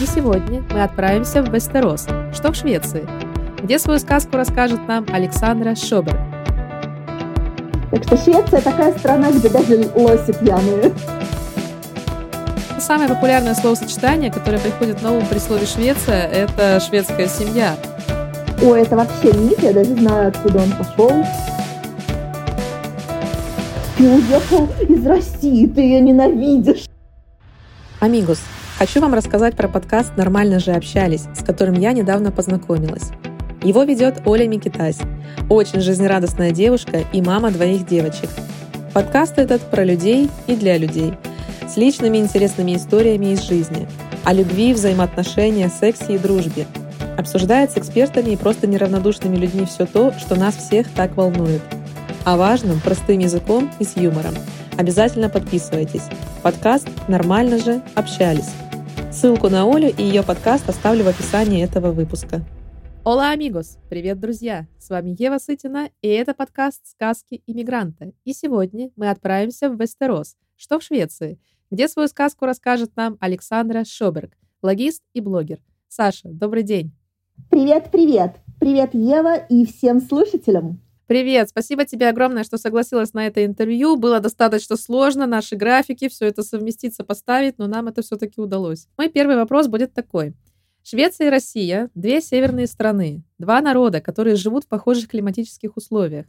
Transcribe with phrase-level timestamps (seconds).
[0.00, 3.06] И сегодня мы отправимся в Вестерос, что в Швеции,
[3.62, 6.18] где свою сказку расскажет нам Александра Шобер.
[7.90, 10.92] Так что Швеция такая страна, где даже лоси пьяные.
[12.78, 17.76] Самое популярное словосочетание, которое приходит на ум при слове «Швеция», это «шведская семья».
[18.62, 21.12] Ой, это вообще миф, я даже знаю, откуда он пошел.
[23.98, 26.86] Ты уехал из России, ты ее ненавидишь.
[28.00, 28.40] Амигус,
[28.80, 33.10] хочу вам рассказать про подкаст «Нормально же общались», с которым я недавно познакомилась.
[33.62, 34.96] Его ведет Оля Микитась,
[35.50, 38.30] очень жизнерадостная девушка и мама двоих девочек.
[38.94, 41.12] Подкаст этот про людей и для людей,
[41.68, 43.86] с личными интересными историями из жизни,
[44.24, 46.66] о любви, взаимоотношениях, сексе и дружбе.
[47.18, 51.60] Обсуждает с экспертами и просто неравнодушными людьми все то, что нас всех так волнует.
[52.24, 54.32] О важном, простым языком и с юмором.
[54.78, 56.04] Обязательно подписывайтесь.
[56.42, 58.48] Подкаст «Нормально же общались».
[59.12, 62.44] Ссылку на Олю и ее подкаст оставлю в описании этого выпуска.
[63.04, 63.76] Ола, амигос!
[63.88, 64.68] Привет, друзья!
[64.78, 68.12] С вами Ева Сытина, и это подкаст «Сказки иммигранта».
[68.24, 71.40] И сегодня мы отправимся в Вестерос, что в Швеции,
[71.72, 74.30] где свою сказку расскажет нам Александра Шоберг,
[74.62, 75.58] логист и блогер.
[75.88, 76.92] Саша, добрый день!
[77.50, 78.36] Привет, привет!
[78.60, 80.80] Привет, Ева, и всем слушателям!
[81.10, 83.96] Привет, спасибо тебе огромное, что согласилась на это интервью.
[83.96, 88.86] Было достаточно сложно, наши графики, все это совместить, сопоставить, но нам это все-таки удалось.
[88.96, 90.34] Мой первый вопрос будет такой.
[90.84, 96.26] Швеция и Россия– две северные страны, два народа, которые живут в похожих климатических условиях.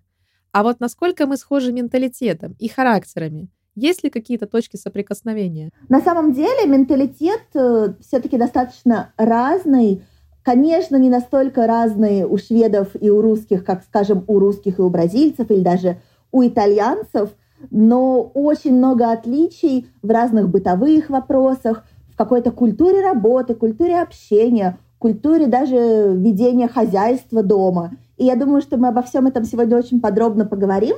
[0.52, 3.50] А вот насколько мы схожи менталитетом и характерами?
[3.76, 5.70] Есть ли какие-то точки соприкосновения?
[5.90, 10.04] На самом деле менталитет э, все-таки достаточно разный.
[10.44, 14.90] Конечно, не настолько разный у шведов и у русских, как, скажем, у русских и у
[14.90, 15.98] бразильцев, или даже
[16.32, 17.30] у итальянцев,
[17.70, 25.46] но очень много отличий в разных бытовых вопросах, в какой-то культуре работы, культуре общения, культуре
[25.46, 27.92] даже ведения хозяйства дома.
[28.18, 30.96] И я думаю, что мы обо всем этом сегодня очень подробно поговорим.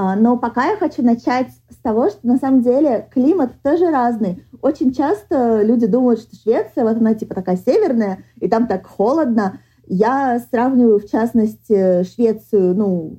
[0.00, 4.44] А, но пока я хочу начать с того, что на самом деле климат тоже разный.
[4.62, 9.58] Очень часто люди думают, что Швеция, вот она типа такая северная, и там так холодно.
[9.88, 13.18] Я сравниваю, в частности, Швецию, ну,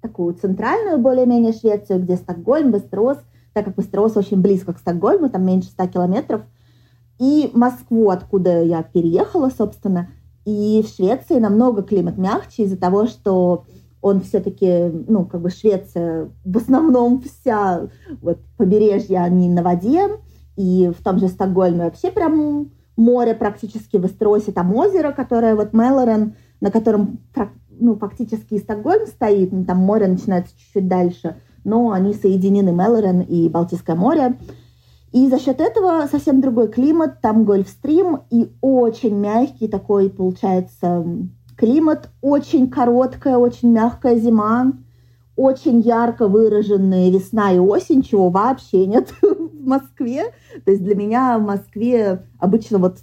[0.00, 3.18] такую центральную более-менее Швецию, где Стокгольм, Вестерос,
[3.52, 6.42] так как Вестерос очень близко к Стокгольму, там меньше 100 километров,
[7.20, 10.08] и Москву, откуда я переехала, собственно.
[10.46, 13.66] И в Швеции намного климат мягче из-за того, что
[14.02, 17.88] он все-таки, ну, как бы Швеция в основном вся
[18.20, 20.08] вот побережье, они на воде,
[20.56, 25.72] и в том же Стокгольме вообще прям море практически в Эстеросе, там озеро, которое вот
[25.72, 27.20] Мелорен, на котором
[27.70, 33.20] ну, фактически и Стокгольм стоит, ну, там море начинается чуть-чуть дальше, но они соединены, Мелорен
[33.20, 34.36] и Балтийское море.
[35.12, 41.04] И за счет этого совсем другой климат, там Гольфстрим и очень мягкий такой, получается,
[41.56, 44.72] климат, очень короткая, очень мягкая зима,
[45.36, 50.34] очень ярко выраженная весна и осень, чего вообще нет в Москве.
[50.64, 52.98] То есть для меня в Москве обычно вот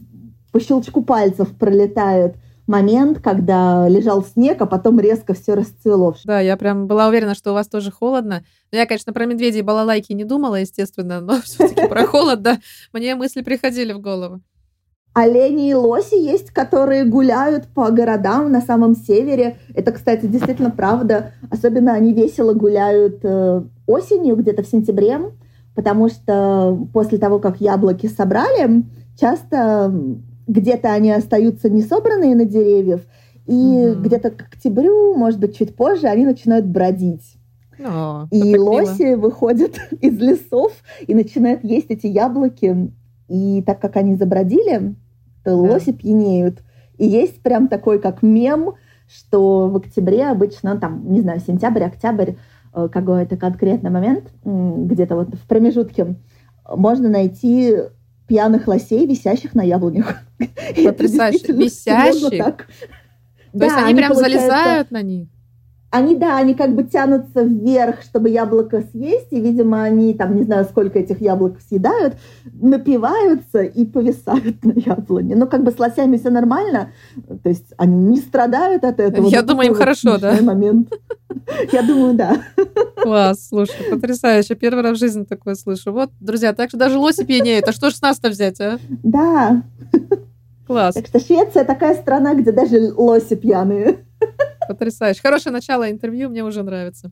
[0.51, 2.35] по щелчку пальцев пролетает
[2.69, 6.15] момент, когда лежал снег, а потом резко все расцвело.
[6.23, 8.43] Да, я прям была уверена, что у вас тоже холодно.
[8.71, 12.59] Но я, конечно, про медведей и балалайки не думала, естественно, но все-таки про холод, да,
[12.93, 14.41] мне мысли приходили в голову.
[15.13, 19.57] Олени и лоси есть, которые гуляют по городам на самом севере.
[19.73, 21.31] Это, кстати, действительно правда.
[21.49, 25.19] Особенно они весело гуляют э, осенью, где-то в сентябре,
[25.75, 28.83] потому что после того, как яблоки собрали,
[29.19, 29.93] часто
[30.47, 33.01] где-то они остаются не собранные на деревьях,
[33.45, 34.01] и mm-hmm.
[34.01, 37.35] где-то к октябрю, может быть, чуть позже, они начинают бродить.
[37.83, 39.17] О, и лоси мило.
[39.19, 40.73] выходят из лесов
[41.07, 42.91] и начинают есть эти яблоки.
[43.29, 44.95] И так как они забродили,
[45.43, 45.55] то да.
[45.55, 46.59] лоси пьянеют.
[46.97, 48.73] И есть прям такой, как мем,
[49.07, 52.33] что в октябре обычно, там, не знаю, сентябрь, октябрь,
[52.73, 56.15] э, какой-то конкретный момент, где-то вот в промежутке,
[56.67, 57.75] можно найти
[58.27, 60.21] пьяных лосей, висящих на яблонях.
[60.83, 61.53] Потрясающе.
[61.53, 62.29] Висящих?
[62.31, 62.65] То
[63.53, 65.27] да, есть они, они прям залезают на них?
[65.91, 70.43] Они, да, они как бы тянутся вверх, чтобы яблоко съесть, и, видимо, они, там, не
[70.43, 72.15] знаю, сколько этих яблок съедают,
[72.53, 75.35] напиваются и повисают на яблоне.
[75.35, 76.91] Но как бы с лосями все нормально,
[77.43, 79.27] то есть они не страдают от этого.
[79.29, 80.37] Я думаю, им хорошо, да?
[80.41, 80.93] момент.
[81.71, 82.37] Я думаю, да.
[83.01, 84.55] Класс, слушай, потрясающе.
[84.55, 85.91] Первый раз в жизни такое слышу.
[85.91, 87.67] Вот, друзья, так что даже лоси пьянеют.
[87.67, 88.77] А что ж с нас-то взять, а?
[89.03, 89.63] Да.
[90.67, 90.93] Класс.
[90.93, 94.05] Так что Швеция такая страна, где даже лоси пьяные.
[94.69, 95.19] Потрясающе.
[95.23, 97.09] Хорошее начало интервью, мне уже нравится.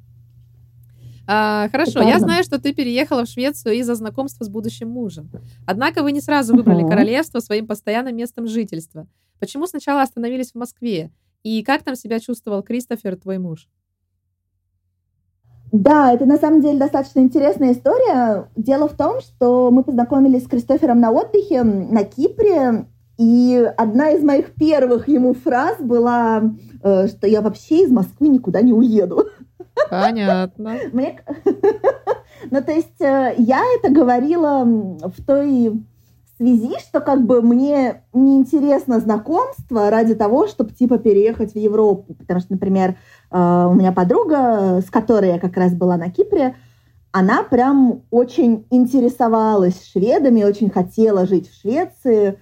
[1.26, 5.32] А, хорошо, я знаю, что ты переехала в Швецию из-за знакомства с будущим мужем.
[5.66, 6.90] Однако вы не сразу выбрали uh-huh.
[6.90, 9.08] королевство своим постоянным местом жительства.
[9.40, 11.10] Почему сначала остановились в Москве?
[11.42, 13.68] И как там себя чувствовал Кристофер, твой муж?
[15.72, 18.52] Да, это на самом деле достаточно интересная история.
[18.56, 22.86] Дело в том, что мы познакомились с Кристофером на отдыхе на Кипре,
[23.18, 28.74] и одна из моих первых ему фраз была, что я вообще из Москвы никуда не
[28.74, 29.28] уеду.
[29.90, 30.78] Понятно.
[30.94, 31.20] Мне...
[32.52, 35.84] Ну, то есть э, я это говорила в той
[36.38, 42.14] связи, что как бы мне неинтересно знакомство ради того, чтобы типа переехать в Европу.
[42.14, 42.96] Потому что, например,
[43.32, 46.56] э, у меня подруга, с которой я как раз была на Кипре,
[47.12, 52.38] она прям очень интересовалась шведами, очень хотела жить в Швеции.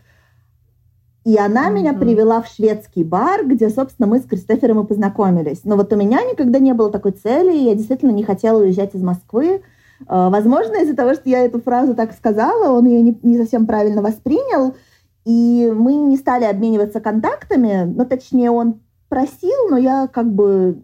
[1.26, 1.74] И она mm-hmm.
[1.74, 5.62] меня привела в шведский бар, где, собственно, мы с Кристофером и познакомились.
[5.64, 9.02] Но вот у меня никогда не было такой цели, я действительно не хотела уезжать из
[9.02, 9.64] Москвы.
[10.08, 13.66] А, возможно, из-за того, что я эту фразу так сказала, он ее не, не совсем
[13.66, 14.76] правильно воспринял,
[15.26, 20.84] и мы не стали обмениваться контактами, ну, точнее, он просил, но я как бы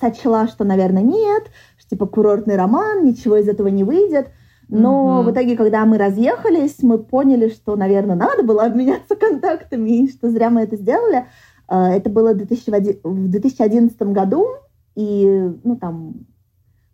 [0.00, 1.44] сочла, что, наверное, нет,
[1.78, 4.30] что типа курортный роман, ничего из этого не выйдет.
[4.68, 5.24] Но mm-hmm.
[5.24, 10.30] в итоге, когда мы разъехались, мы поняли, что, наверное, надо было обменяться контактами, и что
[10.30, 11.26] зря мы это сделали.
[11.66, 14.46] А, это было в 2011 году,
[14.94, 16.26] и, ну, там,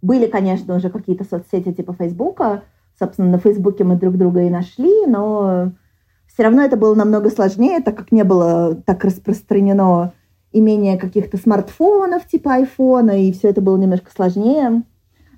[0.02, 2.62] были, конечно, уже какие-то соцсети типа Фейсбука.
[2.98, 5.72] Собственно, на Фейсбуке мы друг друга и нашли, но
[6.26, 10.12] все равно это было намного сложнее, так как не было так распространено
[10.52, 14.82] имение каких-то смартфонов типа айфона, и все это было немножко сложнее.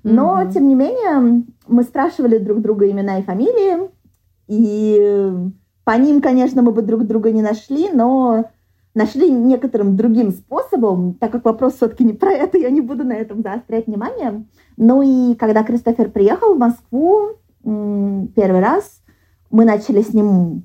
[0.03, 0.53] Но, mm-hmm.
[0.53, 3.89] тем не менее, мы спрашивали друг друга имена и фамилии,
[4.47, 5.31] и
[5.83, 8.45] по ним, конечно, мы бы друг друга не нашли, но
[8.93, 13.13] нашли некоторым другим способом, так как вопрос все-таки не про это, я не буду на
[13.13, 14.45] этом заострять внимание.
[14.77, 19.01] Ну и когда Кристофер приехал в Москву первый раз,
[19.49, 20.63] мы начали с ним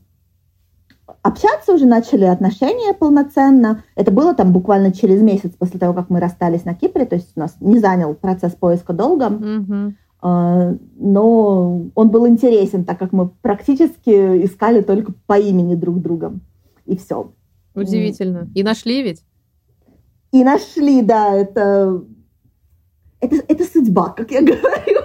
[1.23, 3.83] общаться, уже начали отношения полноценно.
[3.94, 7.33] Это было там буквально через месяц после того, как мы расстались на Кипре, то есть
[7.37, 9.27] у нас не занял процесс поиска долго.
[9.27, 9.93] Mm-hmm.
[10.20, 16.32] Но он был интересен, так как мы практически искали только по имени друг друга.
[16.87, 17.32] И все.
[17.75, 18.49] Удивительно.
[18.55, 19.23] И нашли ведь?
[20.32, 22.03] И нашли, да, это,
[23.20, 25.00] это, это судьба, как я говорю.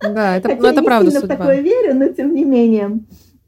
[0.00, 1.34] Да, это, Хотя это я правда не судьба.
[1.34, 3.00] в такое верю, но тем не менее.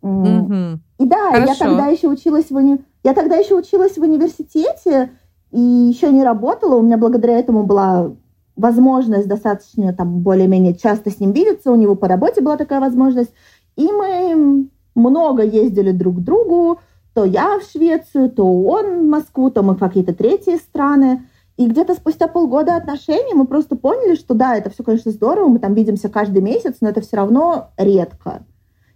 [0.03, 0.81] Угу.
[0.99, 1.53] И да, Хорошо.
[1.53, 2.79] я тогда еще училась в уни...
[3.03, 5.11] я тогда еще училась в университете
[5.51, 6.77] и еще не работала.
[6.77, 8.13] У меня благодаря этому была
[8.57, 11.71] возможность достаточно там более-менее часто с ним видеться.
[11.71, 13.33] У него по работе была такая возможность.
[13.77, 16.79] И мы много ездили друг к другу
[17.15, 21.27] то я в Швецию, то он в Москву, то мы в какие-то третьи страны.
[21.57, 25.61] И где-то спустя полгода отношений мы просто поняли, что да, это все, конечно, здорово, мы
[25.61, 28.43] там видимся каждый месяц, но это все равно редко.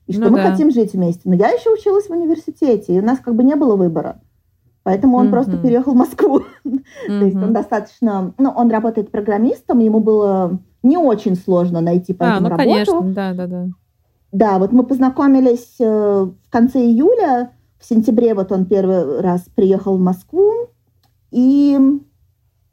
[0.09, 0.51] И что ну, мы да.
[0.51, 1.23] хотим жить вместе.
[1.27, 4.21] Но я еще училась в университете, и у нас как бы не было выбора.
[4.89, 5.31] Поэтому он mm-hmm.
[5.31, 6.45] просто переехал в Москву.
[6.65, 6.81] Mm-hmm.
[7.09, 8.33] То есть он достаточно...
[8.39, 12.57] Ну, он работает программистом, ему было не очень сложно найти по а, ну, работу.
[12.57, 13.67] конечно, да, да, да.
[14.33, 19.99] Да, вот мы познакомились э, в конце июля, в сентябре вот он первый раз приехал
[19.99, 20.71] в Москву,
[21.33, 21.79] и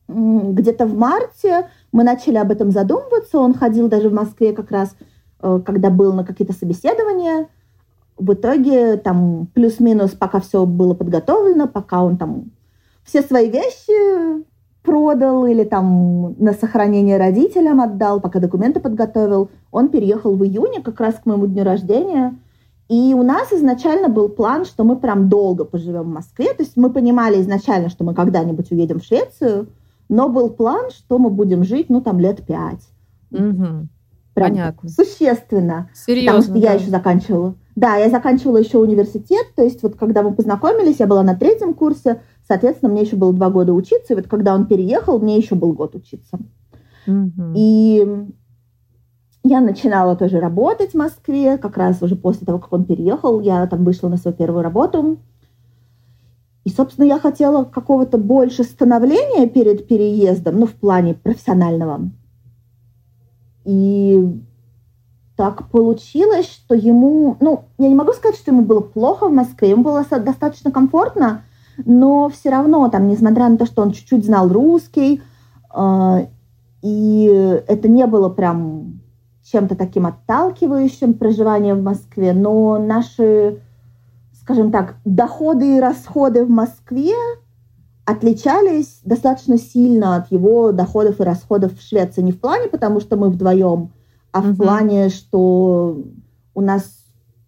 [0.07, 3.39] где-то в марте мы начали об этом задумываться.
[3.39, 4.95] Он ходил даже в Москве как раз,
[5.41, 7.49] э, когда был на какие-то собеседования.
[8.17, 12.51] В итоге там плюс-минус, пока все было подготовлено, пока он там
[13.03, 14.43] все свои вещи
[14.83, 20.99] продал или там на сохранение родителям отдал, пока документы подготовил, он переехал в июне, как
[20.99, 22.37] раз к моему дню рождения.
[22.87, 26.53] И у нас изначально был план, что мы прям долго поживем в Москве.
[26.53, 29.67] То есть мы понимали изначально, что мы когда-нибудь уедем в Швецию,
[30.07, 32.87] но был план, что мы будем жить, ну, там, лет пять.
[33.31, 33.87] Угу.
[34.35, 34.89] Прям Понятно.
[34.89, 35.89] Существенно.
[35.95, 36.59] Серьезно, потому что да.
[36.59, 37.55] я еще заканчивала.
[37.75, 41.73] Да, я заканчивала еще университет, то есть вот когда мы познакомились, я была на третьем
[41.73, 45.55] курсе, соответственно, мне еще было два года учиться, и вот когда он переехал, мне еще
[45.55, 46.39] был год учиться.
[47.05, 47.53] Угу.
[47.53, 48.27] И
[49.43, 53.67] я начинала тоже работать в Москве, как раз уже после того, как он переехал, я
[53.67, 55.19] там вышла на свою первую работу.
[56.63, 62.09] И, собственно, я хотела какого-то больше становления перед переездом, ну, в плане профессионального.
[63.65, 64.41] И
[65.35, 69.71] так получилось, что ему, ну, я не могу сказать, что ему было плохо в Москве,
[69.71, 71.43] ему было достаточно комфортно,
[71.77, 75.21] но все равно, там, несмотря на то, что он чуть-чуть знал русский,
[75.75, 76.27] э,
[76.81, 79.01] и это не было прям
[79.43, 83.61] чем-то таким отталкивающим проживание в Москве, но наши,
[84.41, 87.13] скажем так, доходы и расходы в Москве
[88.05, 92.21] отличались достаточно сильно от его доходов и расходов в Швеции.
[92.21, 93.91] Не в плане, потому что мы вдвоем,
[94.35, 96.03] а в плане, что
[96.53, 96.91] у нас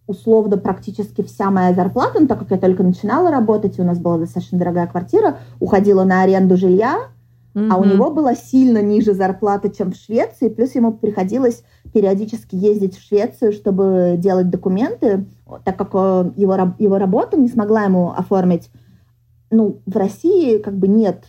[0.06, 3.98] условно практически вся моя зарплата, ну, так как я только начинала работать, и у нас
[3.98, 7.10] была достаточно дорогая квартира, уходила на аренду жилья,
[7.52, 7.68] mm-hmm.
[7.70, 12.96] а у него была сильно ниже зарплата, чем в Швеции, плюс ему приходилось периодически ездить
[12.96, 15.26] в Швецию, чтобы делать документы,
[15.64, 18.70] так как э, его, его работа не смогла ему оформить.
[19.50, 21.26] Ну, в России как бы нет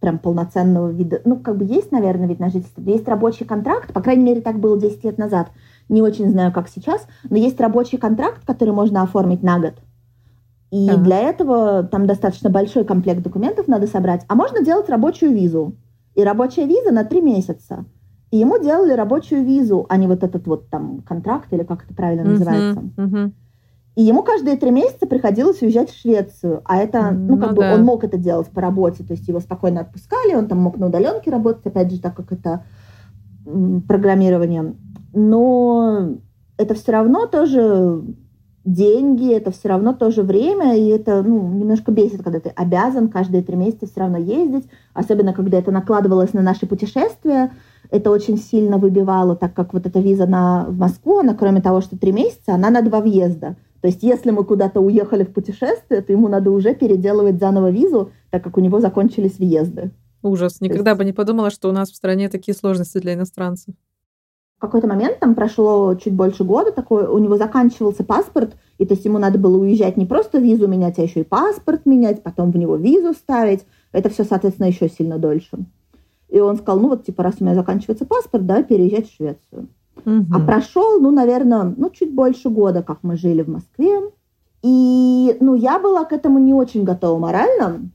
[0.00, 1.20] прям полноценного вида.
[1.24, 2.80] Ну, как бы есть, наверное, вид на жительство.
[2.82, 5.50] Есть рабочий контракт, по крайней мере, так было 10 лет назад.
[5.88, 9.74] Не очень знаю, как сейчас, но есть рабочий контракт, который можно оформить на год.
[10.70, 11.02] И ага.
[11.02, 14.24] для этого там достаточно большой комплект документов надо собрать.
[14.28, 15.74] А можно делать рабочую визу.
[16.14, 17.84] И рабочая виза на три месяца.
[18.30, 21.94] И ему делали рабочую визу, а не вот этот вот там контракт, или как это
[21.94, 22.82] правильно uh-huh, называется.
[22.96, 23.32] Uh-huh.
[23.98, 26.62] И ему каждые три месяца приходилось уезжать в Швецию.
[26.64, 27.74] А это, ну, как ну, бы да.
[27.74, 30.86] он мог это делать по работе, то есть его спокойно отпускали, он там мог на
[30.86, 32.62] удаленке работать, опять же, так как это
[33.88, 34.76] программирование.
[35.12, 36.10] Но
[36.56, 38.04] это все равно тоже
[38.64, 43.42] деньги, это все равно тоже время, и это ну, немножко бесит, когда ты обязан каждые
[43.42, 47.50] три месяца все равно ездить, особенно когда это накладывалось на наши путешествия,
[47.90, 51.80] это очень сильно выбивало, так как вот эта виза на, в Москву, она кроме того,
[51.80, 53.56] что три месяца, она на два въезда.
[53.80, 58.10] То есть если мы куда-то уехали в путешествие, то ему надо уже переделывать заново визу,
[58.30, 59.90] так как у него закончились въезды.
[60.22, 60.60] Ужас.
[60.60, 60.98] Никогда есть...
[60.98, 63.74] бы не подумала, что у нас в стране такие сложности для иностранцев
[64.58, 68.94] в какой-то момент, там прошло чуть больше года, такой, у него заканчивался паспорт, и то
[68.94, 72.50] есть ему надо было уезжать не просто визу менять, а еще и паспорт менять, потом
[72.50, 73.64] в него визу ставить.
[73.92, 75.58] Это все, соответственно, еще сильно дольше.
[76.28, 79.68] И он сказал, ну вот, типа, раз у меня заканчивается паспорт, да, переезжать в Швецию.
[80.04, 80.26] Угу.
[80.32, 84.00] А прошел, ну, наверное, ну, чуть больше года, как мы жили в Москве.
[84.62, 87.90] И, ну, я была к этому не очень готова морально,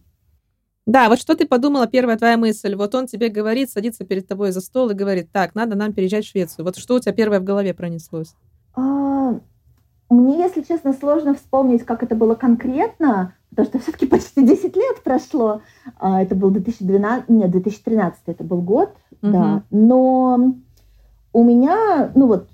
[0.86, 2.76] да, вот что ты подумала, первая твоя мысль?
[2.76, 6.26] Вот он тебе говорит, садится перед тобой за стол и говорит, так, надо нам переезжать
[6.26, 6.66] в Швецию.
[6.66, 8.36] Вот что у тебя первое в голове пронеслось?
[8.76, 9.40] А,
[10.10, 15.04] мне, если честно, сложно вспомнить, как это было конкретно, потому что все-таки почти 10 лет
[15.04, 15.62] прошло.
[16.00, 18.90] А, это был 2012, нет, 2013 это был год,
[19.22, 19.32] угу.
[19.32, 19.64] да.
[19.72, 20.56] Но
[21.34, 22.48] у меня, ну вот,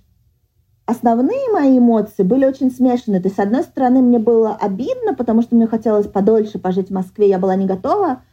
[0.86, 3.22] основные мои эмоции были очень смешанные.
[3.22, 6.94] То есть, с одной стороны, мне было обидно, потому что мне хотелось подольше пожить в
[6.94, 8.24] Москве, я была не готова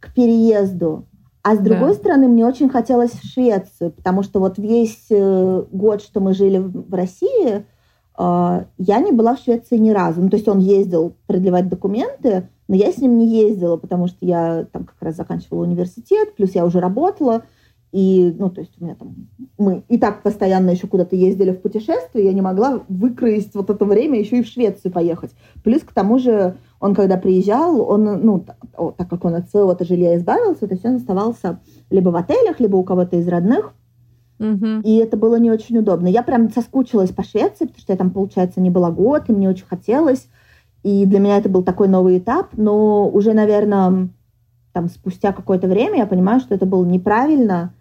[0.00, 1.06] к переезду.
[1.42, 1.94] А с другой да.
[1.94, 6.58] стороны, мне очень хотелось в Швецию, потому что вот весь э, год, что мы жили
[6.58, 7.64] в России,
[8.18, 10.22] э, я не была в Швеции ни разу.
[10.22, 14.26] Ну, то есть он ездил продлевать документы, но я с ним не ездила, потому что
[14.26, 17.42] я там как раз заканчивала университет, плюс я уже работала.
[17.96, 19.14] И, ну, то есть у меня там,
[19.56, 23.86] мы и так постоянно еще куда-то ездили в путешествие, я не могла выкроить вот это
[23.86, 25.30] время еще и в Швецию поехать.
[25.64, 28.44] Плюс к тому же он, когда приезжал, он, ну,
[28.98, 32.76] так как он от своего-то жилья избавился, то есть он оставался либо в отелях, либо
[32.76, 33.72] у кого-то из родных.
[34.40, 34.82] Угу.
[34.84, 36.06] И это было не очень удобно.
[36.06, 39.48] Я прям соскучилась по Швеции, потому что я там, получается, не была год, и мне
[39.48, 40.28] очень хотелось.
[40.82, 44.10] И для меня это был такой новый этап, но уже, наверное,
[44.74, 47.72] там спустя какое-то время я понимаю, что это было неправильно,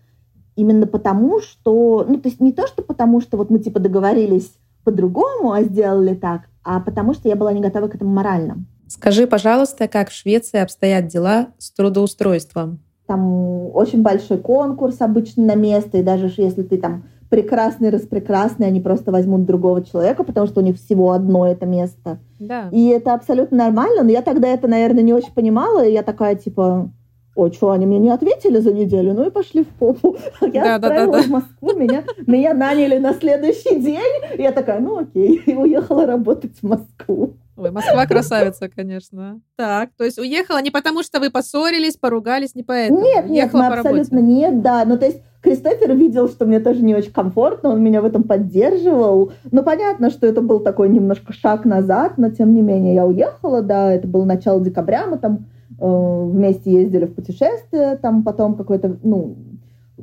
[0.55, 4.51] именно потому, что, ну, то есть не то, что потому, что вот мы типа договорились
[4.83, 8.65] по-другому, а сделали так, а потому что я была не готова к этому морально.
[8.87, 12.79] Скажи, пожалуйста, как в Швеции обстоят дела с трудоустройством?
[13.07, 18.79] Там очень большой конкурс обычно на место, и даже если ты там прекрасный, распрекрасный, они
[18.81, 22.19] просто возьмут другого человека, потому что у них всего одно это место.
[22.39, 22.69] Да.
[22.71, 26.35] И это абсолютно нормально, но я тогда это, наверное, не очень понимала, и я такая,
[26.35, 26.91] типа,
[27.35, 30.17] о, что, они мне не ответили за неделю, ну и пошли в попу.
[30.41, 34.79] Я да, отправилась да, да, в Москву, меня, меня наняли на следующий день, я такая,
[34.79, 37.33] ну окей, и уехала работать в Москву.
[37.57, 39.39] Ой, Москва красавица, конечно.
[39.55, 43.01] Так, то есть уехала не потому, что вы поссорились, поругались, не поэтому?
[43.01, 44.83] Нет, нет, мы абсолютно нет, да.
[44.85, 48.23] Ну, то есть Кристофер видел, что мне тоже не очень комфортно, он меня в этом
[48.23, 49.31] поддерживал.
[49.51, 53.61] Ну, понятно, что это был такой немножко шаг назад, но тем не менее я уехала,
[53.61, 55.45] да, это было начало декабря, мы там
[55.77, 59.37] вместе ездили в путешествие, там потом какой-то, ну,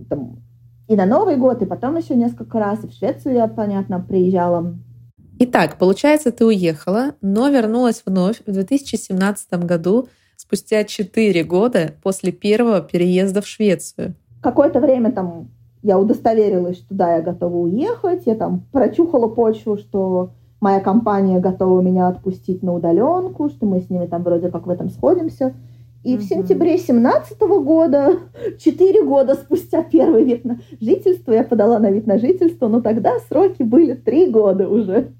[0.08, 0.36] там,
[0.88, 4.74] и на Новый год, и потом еще несколько раз, и в Швецию я, понятно, приезжала
[5.44, 12.80] Итак, получается, ты уехала, но вернулась вновь в 2017 году, спустя 4 года после первого
[12.80, 14.14] переезда в Швецию.
[14.40, 15.48] Какое-то время там
[15.82, 20.30] я удостоверилась, что да, я готова уехать, я там прочухала почву, что
[20.62, 24.70] моя компания готова меня отпустить на удаленку, что мы с ними там вроде как в
[24.70, 25.54] этом сходимся.
[26.04, 26.18] И mm-hmm.
[26.18, 28.18] в сентябре 2017 года,
[28.58, 33.18] 4 года спустя первый вид на жительство, я подала на вид на жительство, но тогда
[33.28, 35.12] сроки были 3 года уже.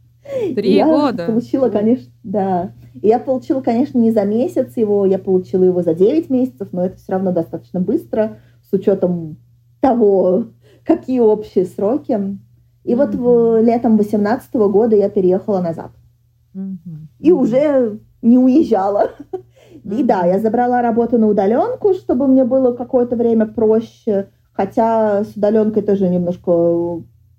[0.54, 1.26] Три я года.
[1.26, 2.72] Получила, конечно, да.
[2.94, 6.86] И я получила, конечно, не за месяц его, я получила его за 9 месяцев, но
[6.86, 9.36] это все равно достаточно быстро, с учетом
[9.80, 10.46] того,
[10.84, 12.38] какие общие сроки.
[12.84, 12.96] И mm-hmm.
[12.96, 15.92] вот в, летом 18 года я переехала назад.
[16.54, 17.06] Mm-hmm.
[17.20, 19.10] И уже не уезжала.
[19.32, 19.42] Mm-hmm.
[20.00, 24.28] И да, я забрала работу на удаленку, чтобы мне было какое-то время проще.
[24.52, 26.50] Хотя с удаленкой тоже немножко,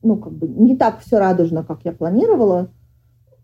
[0.01, 2.69] ну, как бы не так все радужно, как я планировала.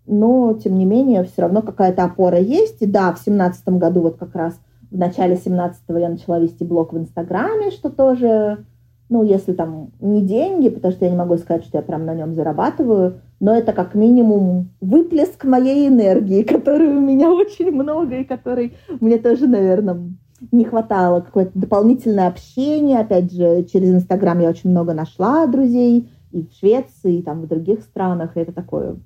[0.05, 2.81] Но, тем не менее, все равно какая-то опора есть.
[2.81, 6.93] И да, в семнадцатом году вот как раз в начале 17-го я начала вести блог
[6.93, 8.65] в Инстаграме, что тоже
[9.09, 12.13] ну, если там не деньги, потому что я не могу сказать, что я прям на
[12.13, 18.23] нем зарабатываю, но это как минимум выплеск моей энергии, которой у меня очень много и
[18.23, 20.11] которой мне тоже, наверное,
[20.51, 21.21] не хватало.
[21.21, 22.99] Какое-то дополнительное общение.
[22.99, 27.47] Опять же, через Инстаграм я очень много нашла друзей и в Швеции, и там в
[27.47, 28.37] других странах.
[28.37, 28.97] И это такое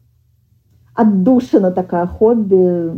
[0.93, 2.89] отдушина такая хобби.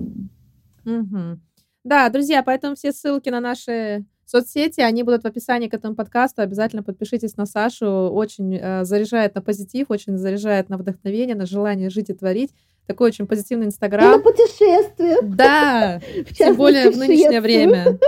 [0.86, 1.40] Угу.
[1.84, 6.42] Да, друзья, поэтому все ссылки на наши Соцсети, они будут в описании к этому подкасту.
[6.42, 8.10] Обязательно подпишитесь на Сашу.
[8.10, 12.52] Очень э, заряжает на позитив, очень заряжает на вдохновение, на желание жить и творить.
[12.88, 14.14] Такой очень позитивный Инстаграм.
[14.14, 15.18] И на путешествие.
[15.22, 16.02] Да,
[16.38, 18.00] тем более в нынешнее время.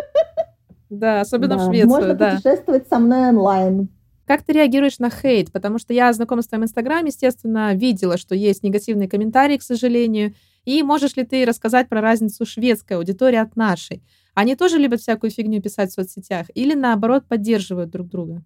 [0.90, 1.90] Да, особенно в Швецию.
[1.90, 3.90] Можно путешествовать со мной онлайн.
[4.26, 5.52] Как ты реагируешь на хейт?
[5.52, 10.34] Потому что я, знакома с твоим Инстаграм, естественно, видела, что есть негативные комментарии, к сожалению.
[10.66, 14.04] И можешь ли ты рассказать про разницу шведской аудитории от нашей?
[14.38, 18.44] Они тоже любят всякую фигню писать в соцсетях или наоборот поддерживают друг друга?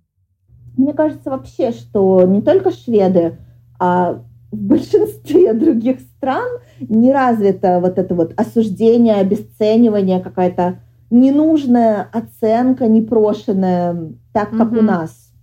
[0.78, 3.36] Мне кажется вообще, что не только шведы,
[3.78, 6.48] а в большинстве других стран
[6.80, 10.80] не развито вот это вот осуждение, обесценивание, какая-то
[11.10, 14.80] ненужная оценка, непрошенная, так как mm-hmm.
[14.80, 15.34] у нас.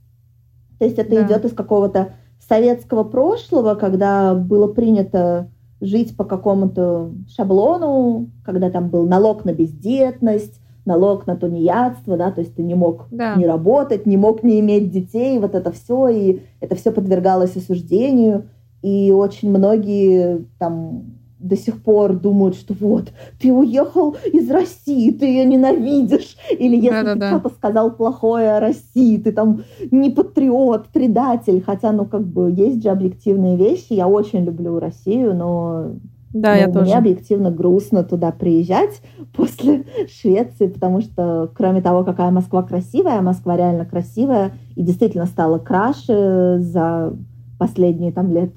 [0.79, 1.27] То есть это да.
[1.27, 2.15] идет из какого-то
[2.49, 10.61] советского прошлого, когда было принято жить по какому-то шаблону, когда там был налог на бездетность,
[10.85, 13.35] налог на тунеядство, да, то есть ты не мог да.
[13.37, 18.49] не работать, не мог не иметь детей, вот это все, и это все подвергалось осуждению,
[18.83, 25.27] и очень многие там до сих пор думают, что вот, ты уехал из России, ты
[25.27, 26.37] ее ненавидишь.
[26.51, 31.63] Или если да, ты да, кто-то сказал плохое о России, ты там не патриот, предатель.
[31.65, 33.93] Хотя, ну, как бы, есть же объективные вещи.
[33.93, 35.93] Я очень люблю Россию, но
[36.33, 36.93] да, но я мне тоже.
[36.93, 39.01] объективно грустно туда приезжать
[39.37, 45.59] после Швеции, потому что, кроме того, какая Москва красивая, Москва реально красивая и действительно стала
[45.59, 47.15] краше за
[47.59, 48.53] последние там лет,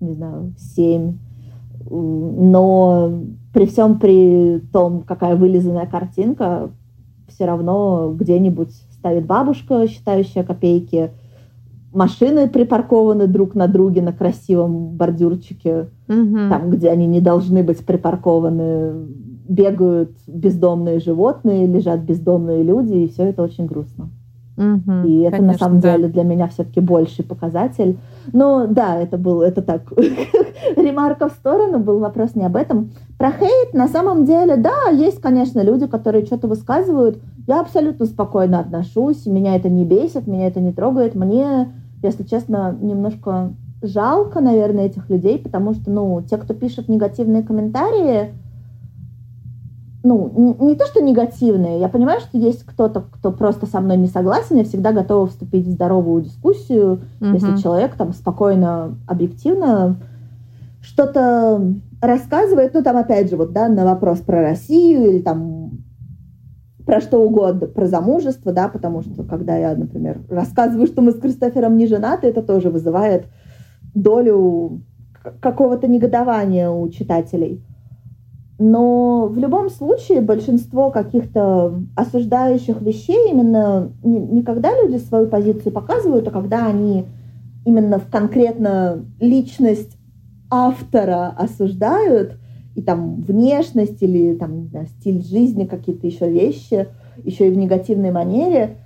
[0.00, 1.18] не знаю, семь
[1.90, 3.12] но
[3.52, 6.70] при всем при том, какая вылизанная картинка,
[7.28, 11.10] все равно где-нибудь стоит бабушка, считающая копейки,
[11.92, 16.36] машины припаркованы друг на друге на красивом бордюрчике, угу.
[16.50, 19.06] там, где они не должны быть припаркованы,
[19.48, 24.10] бегают бездомные животные, лежат бездомные люди, и все это очень грустно.
[24.56, 25.96] Угу, и это конечно, на самом да.
[25.96, 27.98] деле для меня все-таки больший показатель.
[28.32, 29.92] Но да, это был, это так,
[30.76, 32.92] ремарка в сторону, был вопрос не об этом.
[33.18, 37.18] Про хейт на самом деле, да, есть, конечно, люди, которые что-то высказывают.
[37.46, 41.14] Я абсолютно спокойно отношусь, меня это не бесит, меня это не трогает.
[41.14, 47.42] Мне, если честно, немножко жалко, наверное, этих людей, потому что, ну, те, кто пишет негативные
[47.42, 48.32] комментарии,
[50.02, 51.80] ну, не, не то, что негативные.
[51.80, 55.66] Я понимаю, что есть кто-то, кто просто со мной не согласен, я всегда готова вступить
[55.66, 57.30] в здоровую дискуссию, угу.
[57.32, 59.96] если человек там спокойно, объективно
[60.86, 65.84] что-то рассказывает, ну, там, опять же, вот, да, на вопрос про Россию или там
[66.86, 71.18] про что угодно, про замужество, да, потому что когда я, например, рассказываю, что мы с
[71.18, 73.26] Кристофером не женаты, это тоже вызывает
[73.94, 74.82] долю
[75.40, 77.64] какого-то негодования у читателей.
[78.60, 85.72] Но в любом случае большинство каких-то осуждающих вещей именно не, не когда люди свою позицию
[85.72, 87.06] показывают, а когда они
[87.64, 89.95] именно в конкретно личность
[90.50, 92.38] автора осуждают,
[92.74, 96.88] и там внешность или там, не знаю, стиль жизни, какие-то еще вещи,
[97.24, 98.78] еще и в негативной манере,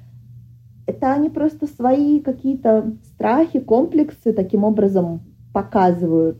[0.86, 6.38] это они просто свои какие-то страхи, комплексы таким образом показывают.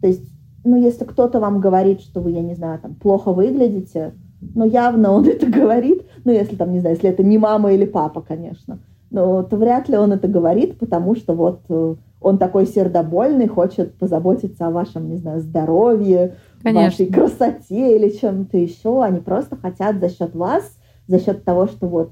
[0.00, 0.30] То есть
[0.64, 5.12] ну, если кто-то вам говорит, что вы, я не знаю, там, плохо выглядите, ну, явно
[5.12, 8.78] он это говорит, ну, если там, не знаю, если это не мама или папа, конечно,
[9.10, 13.96] но то вряд ли он это говорит, потому что вот э, он такой сердобольный, хочет
[13.98, 16.84] позаботиться о вашем, не знаю, здоровье, Конечно.
[16.84, 19.02] вашей красоте или чем-то еще.
[19.02, 20.62] Они просто хотят за счет вас,
[21.06, 22.10] за счет того, что вот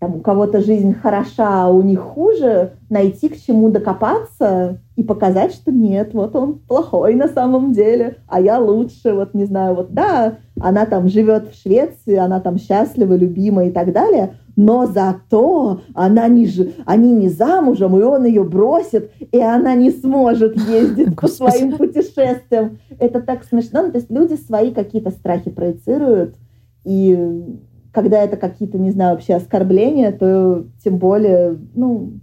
[0.00, 5.54] там у кого-то жизнь хороша, а у них хуже, найти к чему докопаться и показать,
[5.54, 9.94] что нет, вот он плохой на самом деле, а я лучше, вот не знаю, вот
[9.94, 15.80] да, она там живет в Швеции, она там счастлива, любима и так далее, но зато
[15.94, 16.48] она не,
[16.86, 22.78] они не замужем, и он ее бросит, и она не сможет ездить по своим путешествиям.
[22.98, 23.82] Это так смешно.
[23.82, 26.36] Ну, то есть люди свои какие-то страхи проецируют,
[26.84, 27.44] и
[27.92, 32.14] когда это какие-то, не знаю, вообще оскорбления, то тем более, ну,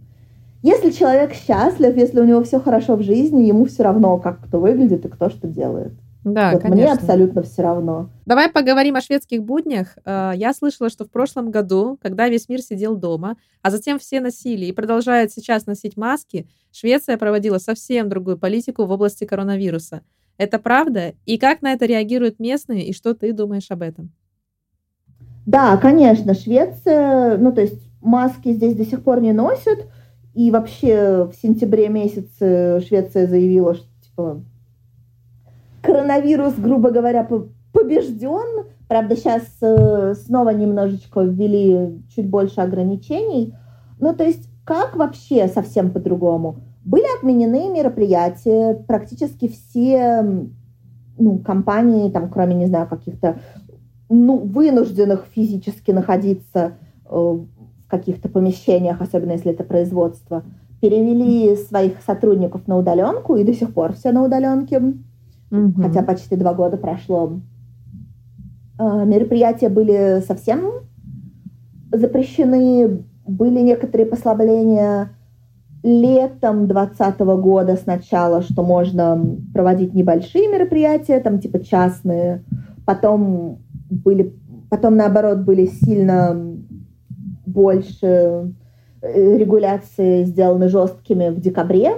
[0.61, 4.59] если человек счастлив, если у него все хорошо в жизни, ему все равно, как кто
[4.59, 5.93] выглядит и кто что делает.
[6.23, 6.83] Да, вот конечно.
[6.83, 8.09] Мне абсолютно все равно.
[8.25, 9.97] Давай поговорим о шведских буднях.
[10.05, 14.21] Э, я слышала, что в прошлом году, когда весь мир сидел дома, а затем все
[14.21, 20.01] носили и продолжают сейчас носить маски, Швеция проводила совсем другую политику в области коронавируса.
[20.37, 21.13] Это правда?
[21.25, 24.11] И как на это реагируют местные, и что ты думаешь об этом?
[25.45, 29.87] Да, конечно, Швеция, ну то есть маски здесь до сих пор не носят,
[30.35, 34.43] и вообще в сентябре месяце Швеция заявила, что типа
[36.01, 37.27] коронавирус, грубо говоря,
[37.71, 38.65] побежден.
[38.87, 43.53] Правда, сейчас э, снова немножечко ввели чуть больше ограничений.
[43.99, 46.57] Ну, то есть, как вообще совсем по-другому?
[46.83, 50.25] Были отменены мероприятия, практически все
[51.17, 53.37] ну, компании, там, кроме, не знаю, каких-то
[54.09, 56.73] ну, вынужденных физически находиться
[57.09, 57.37] э,
[57.87, 60.43] каких-то помещениях, особенно если это производство,
[60.81, 64.81] перевели своих сотрудников на удаленку, и до сих пор все на удаленке,
[65.51, 65.81] угу.
[65.81, 67.39] хотя почти два года прошло.
[68.77, 70.71] А, мероприятия были совсем
[71.91, 75.09] запрещены, были некоторые послабления
[75.83, 82.43] летом 2020 года сначала, что можно проводить небольшие мероприятия, там типа частные,
[82.85, 83.59] потом
[83.89, 84.33] были,
[84.69, 86.39] потом наоборот были сильно
[87.45, 88.53] больше
[89.01, 91.93] э, регуляции сделаны жесткими в декабре.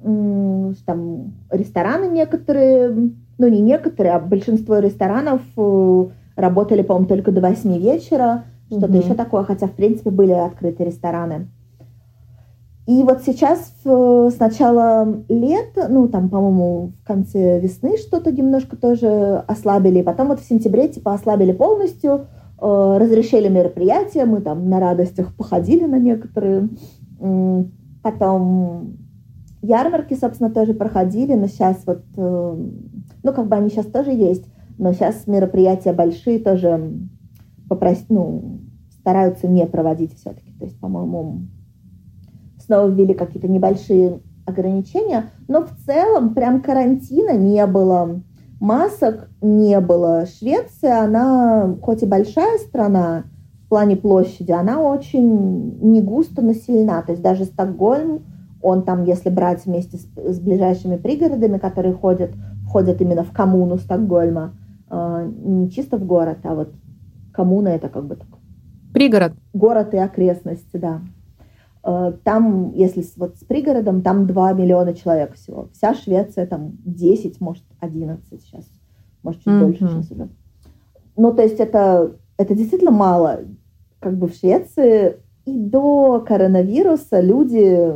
[0.00, 2.90] Там рестораны некоторые,
[3.38, 6.06] ну не некоторые, а большинство ресторанов э,
[6.36, 8.96] работали, по-моему, только до 8 вечера, что-то угу.
[8.98, 11.48] еще такое, хотя, в принципе, были открыты рестораны.
[12.86, 19.44] И вот сейчас с начала лета, ну там, по-моему, в конце весны что-то немножко тоже
[19.46, 22.26] ослабили, потом вот в сентябре типа ослабили полностью,
[22.60, 26.68] Э, разрешили мероприятия, мы там на радостях походили на некоторые.
[28.02, 28.96] Потом
[29.62, 32.66] ярмарки, собственно, тоже проходили, но сейчас вот, э,
[33.22, 34.44] ну, как бы они сейчас тоже есть,
[34.78, 36.92] но сейчас мероприятия большие тоже
[37.68, 38.60] попросить, ну,
[39.00, 40.52] стараются не проводить все-таки.
[40.58, 41.42] То есть, по-моему,
[42.64, 48.22] снова ввели какие-то небольшие ограничения, но в целом прям карантина не было
[48.60, 50.26] масок не было.
[50.26, 53.24] Швеция, она хоть и большая страна
[53.64, 57.02] в плане площади, она очень не густо населена.
[57.02, 58.24] То есть даже Стокгольм,
[58.60, 62.30] он там, если брать вместе с, с ближайшими пригородами, которые ходят,
[62.66, 64.54] входят именно в коммуну Стокгольма,
[64.90, 66.72] э, не чисто в город, а вот
[67.32, 68.26] коммуна это как бы так.
[68.92, 69.32] Пригород.
[69.52, 71.00] Город и окрестности, да.
[71.84, 75.68] Э, там, если вот с пригородом, там 2 миллиона человек всего.
[75.72, 78.68] Вся Швеция там 10, может 11 сейчас,
[79.22, 79.64] может чуть mm-hmm.
[79.64, 80.28] больше сейчас уже.
[81.16, 83.40] Ну, то есть это, это действительно мало.
[84.00, 87.92] Как бы в Швеции и до коронавируса люди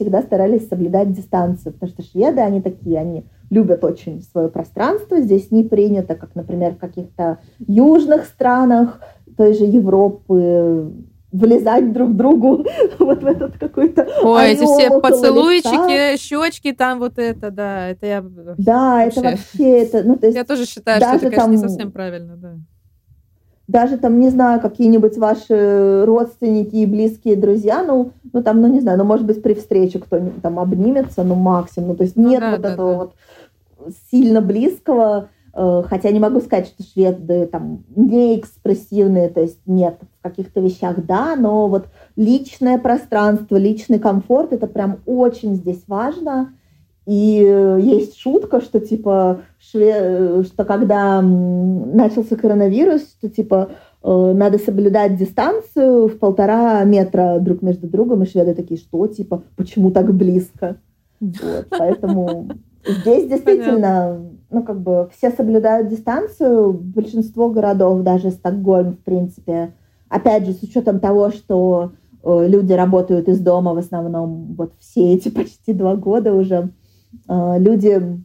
[0.00, 5.20] всегда старались соблюдать дистанцию, потому что шведы, они такие, они любят очень свое пространство.
[5.20, 9.00] Здесь не принято, как, например, в каких-то южных странах
[9.36, 10.90] той же Европы,
[11.32, 12.64] влезать друг другу
[12.98, 18.20] вот в этот какой-то Ой, эти все поцелуйчики, щечки, там вот это, да, это я
[18.22, 19.20] Да, вообще...
[19.20, 21.92] это вообще, это, ну, то есть Я тоже считаю, что это, конечно, там, не совсем
[21.92, 22.56] правильно, да.
[23.70, 28.80] Даже там, не знаю, какие-нибудь ваши родственники и близкие друзья, ну, ну там, ну, не
[28.80, 32.28] знаю, ну, может быть, при встрече кто-нибудь там обнимется, ну, максимум, ну, то есть ну
[32.28, 32.98] нет ну, да, вот да, этого да.
[32.98, 33.12] вот
[34.10, 39.98] сильно близкого, Э, хотя не могу сказать, что шведы там не экспрессивные, то есть нет,
[40.18, 46.54] в каких-то вещах да, но вот личное пространство, личный комфорт, это прям очень здесь важно.
[47.06, 49.94] И э, есть шутка, что типа, шве...
[49.96, 53.70] Э, что когда начался коронавирус, что типа
[54.02, 59.90] надо соблюдать дистанцию в полтора метра друг между другом, и шведы такие, что типа, почему
[59.90, 60.76] так близко?
[61.20, 62.48] Вот, поэтому
[62.86, 69.74] здесь действительно ну, как бы все соблюдают дистанцию, большинство городов, даже Стокгольм, в принципе,
[70.08, 75.14] опять же, с учетом того, что э, люди работают из дома в основном вот все
[75.14, 76.68] эти почти два года уже, э,
[77.28, 78.20] люди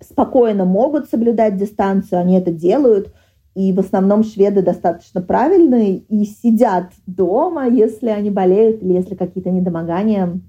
[0.00, 3.12] спокойно могут соблюдать дистанцию, они это делают,
[3.54, 9.50] и в основном шведы достаточно правильные и сидят дома, если они болеют или если какие-то
[9.50, 10.40] недомогания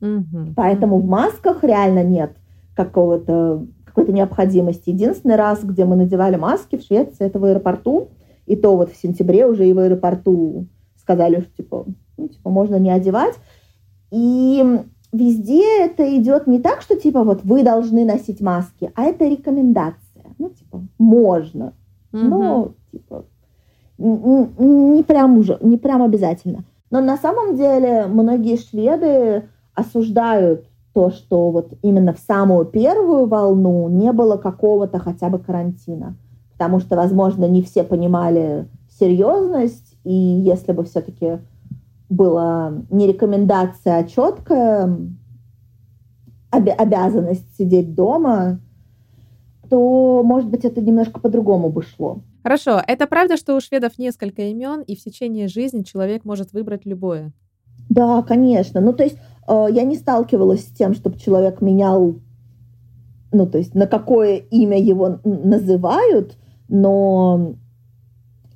[0.00, 0.54] Угу.
[0.54, 2.36] Поэтому в масках реально нет
[2.74, 4.90] какого-то какой-то необходимости.
[4.90, 8.10] Единственный раз, где мы надевали маски в Швеции, это в аэропорту.
[8.46, 12.76] И то вот в сентябре уже и в аэропорту сказали, что типа, ну, типа можно
[12.76, 13.34] не одевать.
[14.10, 14.64] И
[15.12, 20.24] везде это идет не так, что типа вот вы должны носить маски, а это рекомендация.
[20.38, 21.72] Ну, типа, можно.
[22.12, 22.22] Угу.
[22.22, 23.24] Но, типа,
[23.98, 26.64] не прям уже, не прям обязательно.
[26.90, 29.44] Но на самом деле многие шведы
[29.74, 36.16] осуждают то, что вот именно в самую первую волну не было какого-то хотя бы карантина.
[36.52, 38.66] Потому что, возможно, не все понимали
[38.98, 41.38] серьезность, и если бы все-таки
[42.08, 44.96] была не рекомендация, а четкая
[46.50, 48.60] об- обязанность сидеть дома,
[49.68, 52.20] то, может быть, это немножко по-другому бы шло.
[52.42, 56.86] Хорошо, это правда, что у шведов несколько имен, и в течение жизни человек может выбрать
[56.86, 57.32] любое?
[57.90, 58.80] Да, конечно.
[58.80, 62.16] Ну, то есть э, я не сталкивалась с тем, чтобы человек менял,
[63.32, 66.36] ну, то есть на какое имя его называют,
[66.68, 67.54] но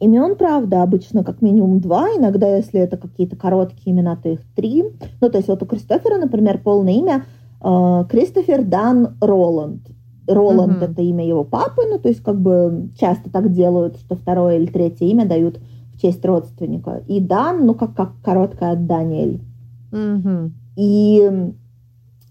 [0.03, 4.85] имен, правда, обычно как минимум два, иногда, если это какие-то короткие имена, то их три.
[5.21, 7.25] Ну, то есть вот у Кристофера, например, полное имя
[7.61, 9.83] э, Кристофер Дан Роланд.
[10.27, 10.91] Роланд mm-hmm.
[10.91, 14.67] это имя его папы, ну, то есть как бы часто так делают, что второе или
[14.67, 15.61] третье имя дают
[15.95, 17.03] в честь родственника.
[17.07, 19.41] И Дан, ну, как, как короткое от Даниэль.
[19.93, 20.51] Mm-hmm.
[20.77, 21.53] И,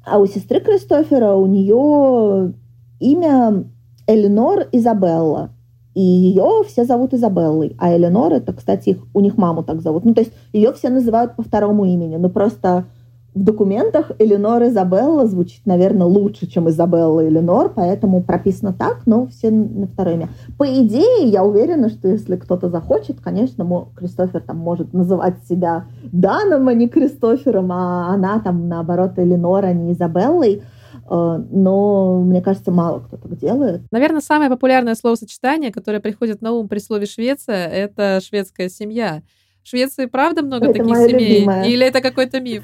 [0.05, 2.53] а у сестры Кристофера у нее
[2.99, 3.63] имя
[4.07, 5.51] Эленор Изабелла.
[5.93, 7.75] И ее все зовут Изабеллой.
[7.77, 10.05] А Эленор, это, кстати, их, у них маму так зовут.
[10.05, 12.15] Ну, то есть ее все называют по второму имени.
[12.15, 12.85] Ну, просто
[13.33, 19.49] в документах Эленор Изабелла звучит, наверное, лучше, чем Изабелла Эленор, поэтому прописано так, но все
[19.51, 20.29] на второе имя.
[20.57, 26.67] По идее, я уверена, что если кто-то захочет, конечно, Кристофер там может называть себя Даном,
[26.67, 30.63] а не Кристофером, а она там, наоборот, Эленор, а не Изабеллой.
[31.11, 33.81] Э, но мне кажется, мало кто так делает.
[33.91, 39.21] Наверное, самое популярное словосочетание, которое приходит на ум при слове Швеция, это шведская семья.
[39.61, 41.33] В Швеции правда много это таких семей?
[41.35, 41.65] Любимая.
[41.65, 42.63] Или это какой-то миф?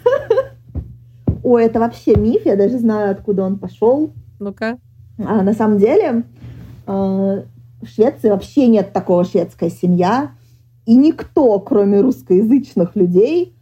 [1.43, 4.13] Ой, это вообще миф, я даже знаю, откуда он пошел.
[4.39, 4.79] Ну-ка.
[5.19, 6.23] А, на самом деле
[6.85, 7.43] э,
[7.81, 10.31] в Швеции вообще нет такого шведская семья,
[10.85, 13.55] и никто, кроме русскоязычных людей,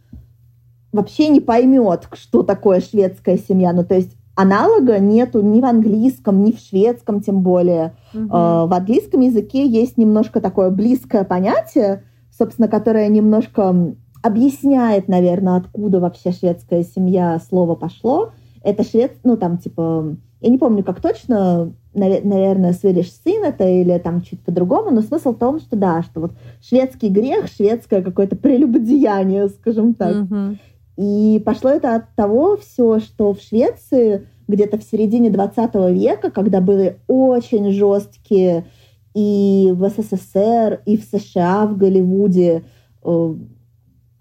[0.92, 3.72] вообще не поймет, что такое шведская семья.
[3.72, 7.96] Ну, то есть аналога нету ни в английском, ни в шведском, тем более.
[8.14, 8.28] Угу.
[8.28, 16.32] В английском языке есть немножко такое близкое понятие, собственно, которое немножко объясняет, наверное, откуда вообще
[16.32, 18.32] шведская семья слово пошло.
[18.62, 23.96] Это швед, ну там типа, я не помню, как точно, наверное, Swedish сын это или
[23.98, 28.36] там чуть по-другому, но смысл в том, что да, что вот шведский грех, шведское какое-то
[28.36, 30.14] прелюбодеяние, скажем так.
[30.14, 30.56] Mm-hmm.
[30.96, 36.60] И пошло это от того все, что в Швеции где-то в середине 20 века, когда
[36.60, 38.66] были очень жесткие
[39.14, 42.64] и в СССР, и в США, в Голливуде
[43.02, 43.34] э,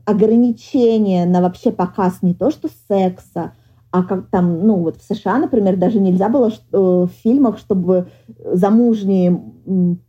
[0.05, 3.53] ограничения на вообще показ не то что секса,
[3.95, 8.07] а как там, ну вот в США, например, даже нельзя было э, в фильмах, чтобы
[8.43, 9.41] замужние,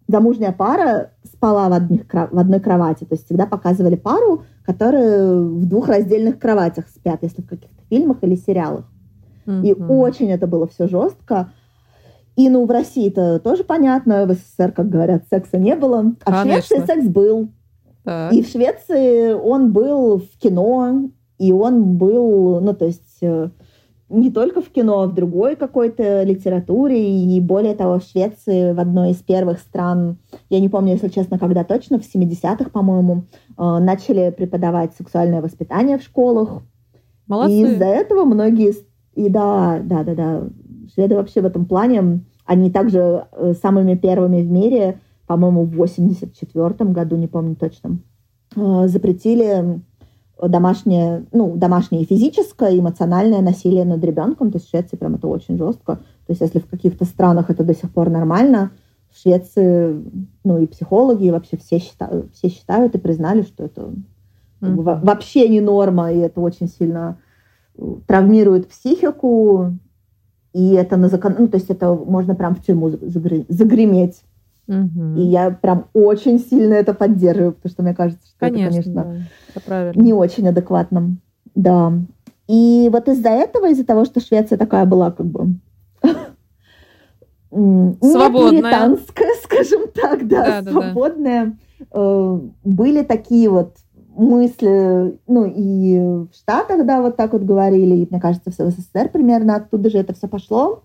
[0.09, 3.05] замужняя пара спала в, одних, в одной кровати.
[3.05, 8.17] То есть всегда показывали пару, которые в двух раздельных кроватях спят, если в каких-то фильмах
[8.23, 8.87] или сериалах.
[9.47, 9.63] Mm-hmm.
[9.65, 11.53] И очень это было все жестко.
[12.35, 16.13] И, ну, в России это тоже понятно, в СССР, как говорят, секса не было.
[16.25, 16.61] А Конечно.
[16.61, 17.51] в Швеции секс был.
[18.03, 18.33] Так.
[18.33, 23.51] И в Швеции он был в кино, и он был, ну, то есть э,
[24.09, 27.25] не только в кино, а в другой какой-то литературе.
[27.25, 31.39] И более того, в Швеции в одной из первых стран, я не помню, если честно,
[31.39, 33.25] когда точно, в 70-х, по-моему,
[33.59, 36.63] э, начали преподавать сексуальное воспитание в школах.
[37.27, 37.55] Молодцы.
[37.55, 38.75] И из-за этого многие...
[39.15, 40.49] И да, да, да, да.
[40.95, 46.91] Шведы вообще в этом плане, они также э, самыми первыми в мире по-моему, в 84
[46.91, 47.99] году, не помню точно,
[48.55, 49.81] э, запретили
[50.41, 54.51] домашнее, ну, домашнее физическое, эмоциональное насилие над ребенком.
[54.51, 55.97] То есть в Швеции прям это очень жестко.
[55.97, 58.71] То есть если в каких-то странах это до сих пор нормально,
[59.11, 60.05] в Швеции,
[60.45, 63.91] ну, и психологи, и вообще все считают, все считают и признали, что это
[64.61, 65.05] mm-hmm.
[65.05, 67.19] вообще не норма, и это очень сильно
[68.07, 69.73] травмирует психику,
[70.53, 71.37] и это на закон...
[71.39, 72.91] Ну, то есть это можно прям в тюрьму
[73.49, 74.23] загреметь.
[74.69, 75.17] Угу.
[75.17, 79.27] И я прям очень сильно это поддерживаю, потому что мне кажется, что конечно, это, конечно,
[79.67, 81.17] да, это не очень адекватно.
[81.55, 81.93] Да.
[82.49, 85.55] И вот из-за этого, из-за того, что Швеция такая была как бы
[87.51, 88.97] свободная,
[89.43, 91.87] скажем так, да, да свободная, да, да.
[91.93, 93.77] Э, были такие вот
[94.17, 99.11] мысли, ну и в Штатах, да, вот так вот говорили, и мне кажется, в СССР
[99.13, 100.83] примерно оттуда же это все пошло.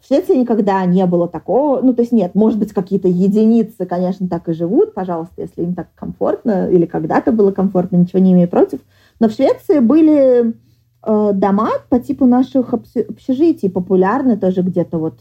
[0.00, 4.28] В Швеции никогда не было такого, ну то есть нет, может быть какие-то единицы, конечно,
[4.28, 8.48] так и живут, пожалуйста, если им так комфортно или когда-то было комфортно, ничего не имею
[8.48, 8.80] против.
[9.20, 10.54] Но в Швеции были
[11.02, 15.20] э, дома по типу наших общежитий, популярны тоже где-то вот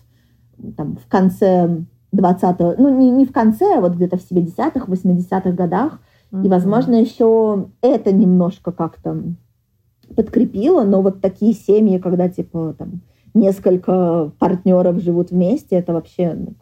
[0.77, 1.83] там в конце
[2.15, 5.99] 20-го, ну не, не в конце, а вот где-то в 70-х, 80-х годах.
[6.31, 6.45] Mm-hmm.
[6.45, 9.21] И, возможно, еще это немножко как-то
[10.15, 13.01] подкрепило, но вот такие семьи, когда типа там
[13.33, 16.55] несколько партнеров живут вместе, это вообще ну,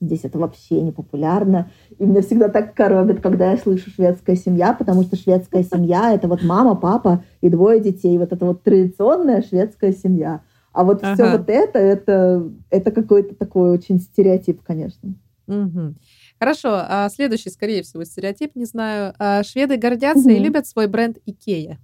[0.00, 1.70] здесь это вообще не популярно.
[1.98, 6.28] И меня всегда так коробит, когда я слышу шведская семья, потому что шведская семья это
[6.28, 8.18] вот мама, папа и двое детей.
[8.18, 10.42] Вот это вот традиционная шведская семья.
[10.72, 11.14] А вот ага.
[11.14, 15.14] все вот это, это, это какой-то такой очень стереотип, конечно.
[15.46, 15.94] Угу.
[16.38, 19.14] Хорошо, а следующий, скорее всего, стереотип, не знаю.
[19.18, 20.30] А шведы гордятся угу.
[20.30, 21.78] и любят свой бренд Икея.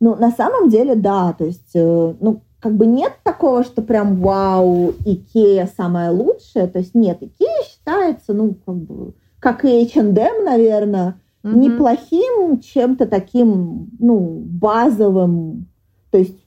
[0.00, 1.32] Ну, на самом деле, да.
[1.32, 6.66] То есть, э, ну, как бы нет такого, что прям вау, Икея самая лучшая.
[6.66, 11.58] То есть нет, Икея считается, ну, как бы, как и H&M, наверное, угу.
[11.58, 15.66] неплохим чем-то таким, ну, базовым.
[16.10, 16.38] То есть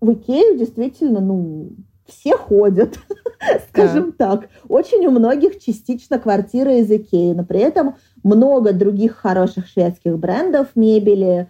[0.00, 1.72] в Икею действительно, ну,
[2.06, 2.98] все ходят,
[3.68, 4.48] скажем так.
[4.68, 10.68] Очень у многих частично квартира из Икеи, но при этом много других хороших шведских брендов
[10.74, 11.48] мебели,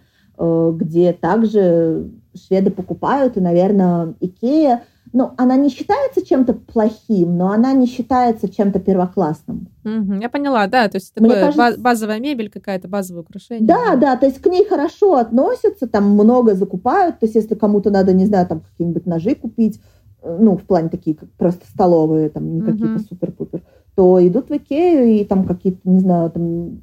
[0.73, 7.73] где также шведы покупают, и, наверное, Икея ну, она не считается чем-то плохим, но она
[7.73, 9.67] не считается чем-то первоклассным.
[9.83, 11.81] Угу, я поняла, да, то есть такое кажется...
[11.81, 13.67] базовая мебель какая-то, базовое украшение.
[13.67, 17.89] Да, да, то есть к ней хорошо относятся, там много закупают, то есть если кому-то
[17.89, 19.81] надо, не знаю, там какие-нибудь ножи купить,
[20.21, 23.63] э, ну, в плане такие, как просто столовые, там, не какие-то супер-пупер,
[23.95, 26.81] то идут в Икею и там какие-то, не знаю, там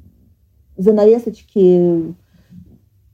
[0.77, 2.13] занавесочки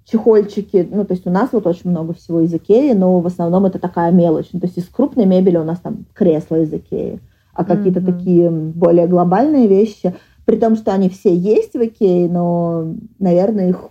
[0.05, 3.65] чехольчики, ну, то есть у нас вот очень много всего из Икеи, но в основном
[3.65, 4.49] это такая мелочь.
[4.53, 7.19] Ну, то есть из крупной мебели у нас там кресло из Икеи,
[7.53, 8.17] а какие-то mm-hmm.
[8.17, 10.15] такие более глобальные вещи,
[10.45, 13.89] при том, что они все есть в Икее, но, наверное, их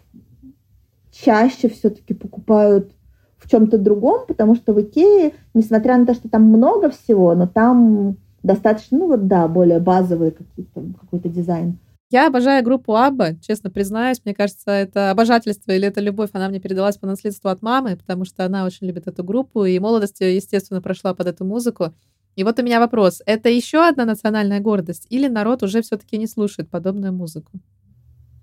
[1.11, 2.93] чаще все-таки покупают
[3.39, 7.49] в чем-то другом, потому что в Икее, несмотря на то, что там много всего, но
[7.49, 11.79] там достаточно, ну вот да, более какие-то, какой-то дизайн.
[12.15, 14.23] Я обожаю группу Абба, честно признаюсь.
[14.25, 18.25] Мне кажется, это обожательство или это любовь, она мне передалась по наследству от мамы, потому
[18.25, 21.93] что она очень любит эту группу, и молодость, естественно, прошла под эту музыку.
[22.37, 23.21] И вот у меня вопрос.
[23.27, 27.51] Это еще одна национальная гордость или народ уже все-таки не слушает подобную музыку?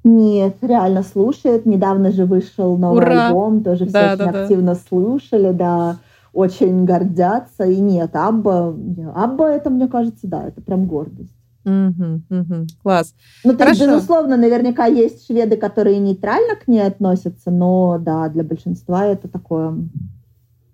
[0.03, 1.65] Нет, реально слушает.
[1.65, 3.27] Недавно же вышел новый Ура!
[3.27, 4.81] альбом, тоже все да, очень да, активно да.
[4.89, 5.97] слушали, да,
[6.33, 7.63] очень гордятся.
[7.63, 8.75] И нет, Абба,
[9.15, 11.40] Абба это, мне кажется, да, это прям гордость.
[11.63, 13.13] Угу, угу, класс.
[13.43, 18.43] Ну, то есть, безусловно, наверняка есть шведы, которые нейтрально к ней относятся, но да, для
[18.43, 19.75] большинства это такое...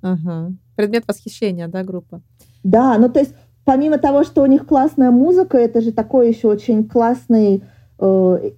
[0.01, 0.53] Ага.
[0.75, 2.21] Предмет восхищения, да, группа?
[2.63, 3.33] Да, ну то есть
[3.67, 7.63] помимо того, что у них классная музыка, это же такой еще очень классный
[7.99, 8.51] э,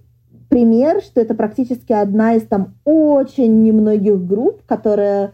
[0.48, 5.32] пример, что это практически одна из там очень немногих групп, которая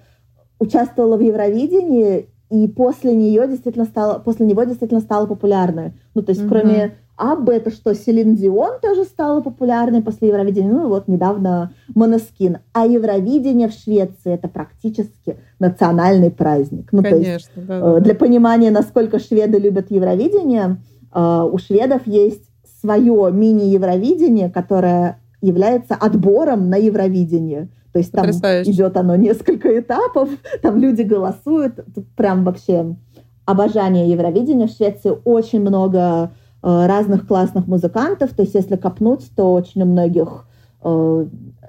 [0.58, 5.92] участвовала в Евровидении и после нее действительно стало, после него действительно стало популярной.
[6.14, 6.48] Ну, то есть, mm-hmm.
[6.48, 12.58] кроме Аббы, это что, Селин Дион тоже стала популярной после Евровидения, ну, вот недавно Монескин.
[12.74, 16.88] А Евровидение в Швеции это практически национальный праздник.
[16.92, 18.00] Ну, Конечно, то есть, да, э, да.
[18.00, 20.76] Для понимания, насколько шведы любят Евровидение,
[21.14, 22.44] э, у шведов есть
[22.82, 27.70] свое мини-Евровидение, которое является отбором на Евровидение.
[27.96, 28.26] То есть там
[28.62, 30.28] идет оно несколько этапов,
[30.62, 31.80] там люди голосуют.
[31.94, 32.96] Тут прям вообще
[33.44, 34.66] обожание Евровидения.
[34.66, 36.32] В Швеции очень много
[36.62, 38.30] э, разных классных музыкантов.
[38.34, 40.46] То есть если копнуть, то очень у многих
[40.82, 41.26] э,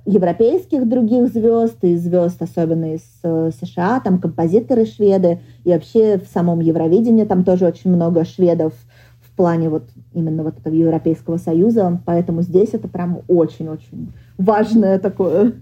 [0.07, 6.27] европейских других звезд и звезд, особенно из э, США, там композиторы шведы, и вообще в
[6.33, 8.73] самом Евровидении там тоже очень много шведов
[9.21, 15.53] в плане вот именно вот этого Европейского Союза, поэтому здесь это прям очень-очень важное такое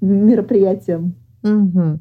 [0.00, 1.12] мероприятие.
[1.42, 2.00] Угу.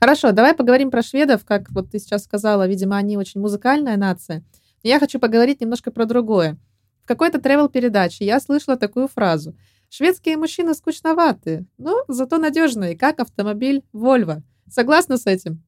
[0.00, 4.44] Хорошо, давай поговорим про шведов, как вот ты сейчас сказала, видимо, они очень музыкальная нация.
[4.82, 6.56] Я хочу поговорить немножко про другое.
[7.02, 9.56] В какой-то тревел-передаче я слышала такую фразу.
[9.90, 14.42] Шведские мужчины скучноваты, но зато надежные, как автомобиль Volvo.
[14.70, 15.62] Согласна с этим?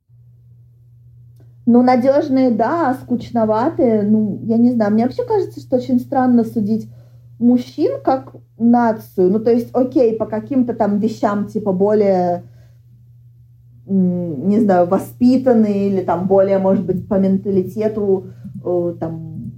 [1.67, 4.03] Ну, надежные, да, скучноватые.
[4.03, 4.93] Ну, я не знаю.
[4.93, 6.89] Мне вообще кажется, что очень странно судить
[7.41, 9.31] мужчин как нацию.
[9.31, 12.45] Ну, то есть, окей, по каким-то там вещам, типа, более,
[13.87, 18.27] не знаю, воспитанные или там более, может быть, по менталитету,
[18.65, 19.53] э, там,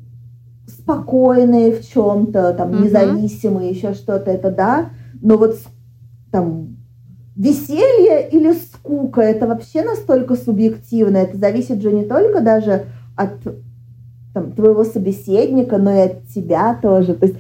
[0.67, 2.85] спокойные в чем-то, там, угу.
[2.85, 4.91] независимые, еще что-то, это да.
[5.21, 5.57] Но вот
[6.31, 6.77] там
[7.37, 11.17] веселье или скука, это вообще настолько субъективно.
[11.17, 13.33] Это зависит же не только даже от
[14.35, 17.15] там, твоего собеседника, но и от тебя тоже.
[17.15, 17.39] То есть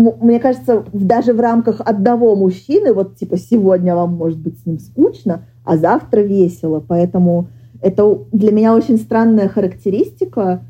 [0.00, 4.78] мне кажется, даже в рамках одного мужчины, вот типа сегодня вам может быть с ним
[4.78, 6.80] скучно, а завтра весело.
[6.80, 7.48] Поэтому
[7.82, 10.62] это для меня очень странная характеристика.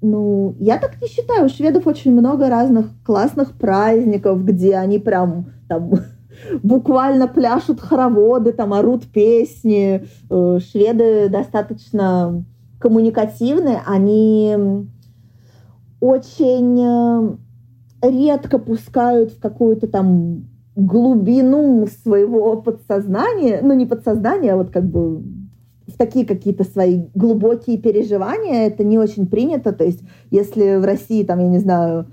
[0.00, 1.46] Ну, я так не считаю.
[1.46, 5.92] У шведов очень много разных классных праздников, где они прям там
[6.62, 10.04] буквально пляшут хороводы, там орут песни.
[10.30, 12.44] Э, шведы достаточно
[12.78, 14.56] коммуникативны, они
[16.00, 17.36] очень э,
[18.02, 20.44] редко пускают в какую-то там
[20.76, 25.22] глубину своего подсознания, ну не подсознания, а вот как бы
[25.88, 29.72] в такие какие-то свои глубокие переживания, это не очень принято.
[29.72, 32.06] То есть, если в России, там, я не знаю,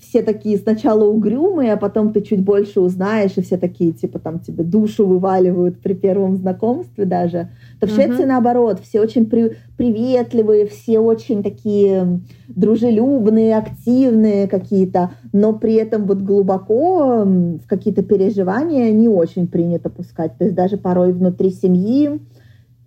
[0.00, 4.40] все такие сначала угрюмые, а потом ты чуть больше узнаешь, и все такие, типа, там
[4.40, 7.50] тебе душу вываливают при первом знакомстве даже,
[7.80, 8.26] то в Швеции uh-huh.
[8.26, 16.18] наоборот, все очень при, приветливые, все очень такие дружелюбные, активные какие-то, но при этом вот
[16.18, 20.36] глубоко в какие-то переживания не очень принято пускать.
[20.36, 22.20] То есть даже порой внутри семьи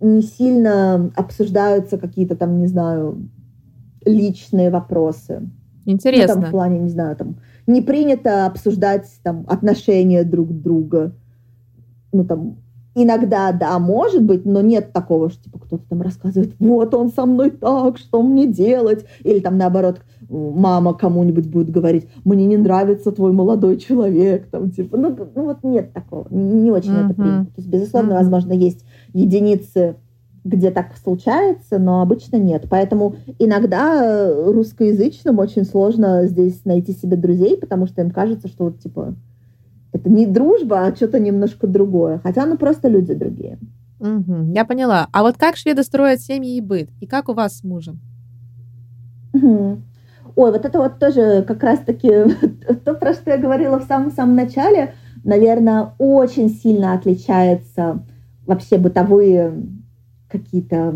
[0.00, 3.28] не сильно обсуждаются какие-то там, не знаю,
[4.04, 5.50] личные вопросы.
[5.86, 6.36] Интересно.
[6.36, 7.36] Ну, там, в плане, не знаю, там,
[7.66, 11.12] не принято обсуждать там отношения друг друга.
[12.12, 12.58] Ну, там,
[12.94, 17.26] иногда, да, может быть, но нет такого, что, типа, кто-то там рассказывает, вот он со
[17.26, 19.04] мной так, что мне делать?
[19.22, 24.96] Или там, наоборот, мама кому-нибудь будет говорить, мне не нравится твой молодой человек, там, типа,
[24.96, 27.06] ну, ну вот нет такого, не, очень uh-huh.
[27.06, 27.46] это принято.
[27.46, 28.18] То есть, безусловно, uh-huh.
[28.18, 29.96] возможно, есть единицы
[30.44, 32.66] где так случается, но обычно нет.
[32.68, 38.64] Поэтому иногда э, русскоязычным очень сложно здесь найти себе друзей, потому что им кажется, что
[38.64, 39.14] вот типа
[39.94, 42.20] это не дружба, а что-то немножко другое.
[42.22, 43.58] Хотя ну просто люди другие.
[44.00, 45.08] Угу, я поняла.
[45.12, 46.90] А вот как шведы строят семьи и быт?
[47.00, 48.00] И как у вас с мужем?
[49.32, 49.78] Угу.
[50.36, 52.10] Ой, вот это вот тоже как раз-таки
[52.84, 58.04] то, про что я говорила в самом-самом начале, наверное, очень сильно отличается
[58.46, 59.54] вообще бытовые
[60.28, 60.92] какие-то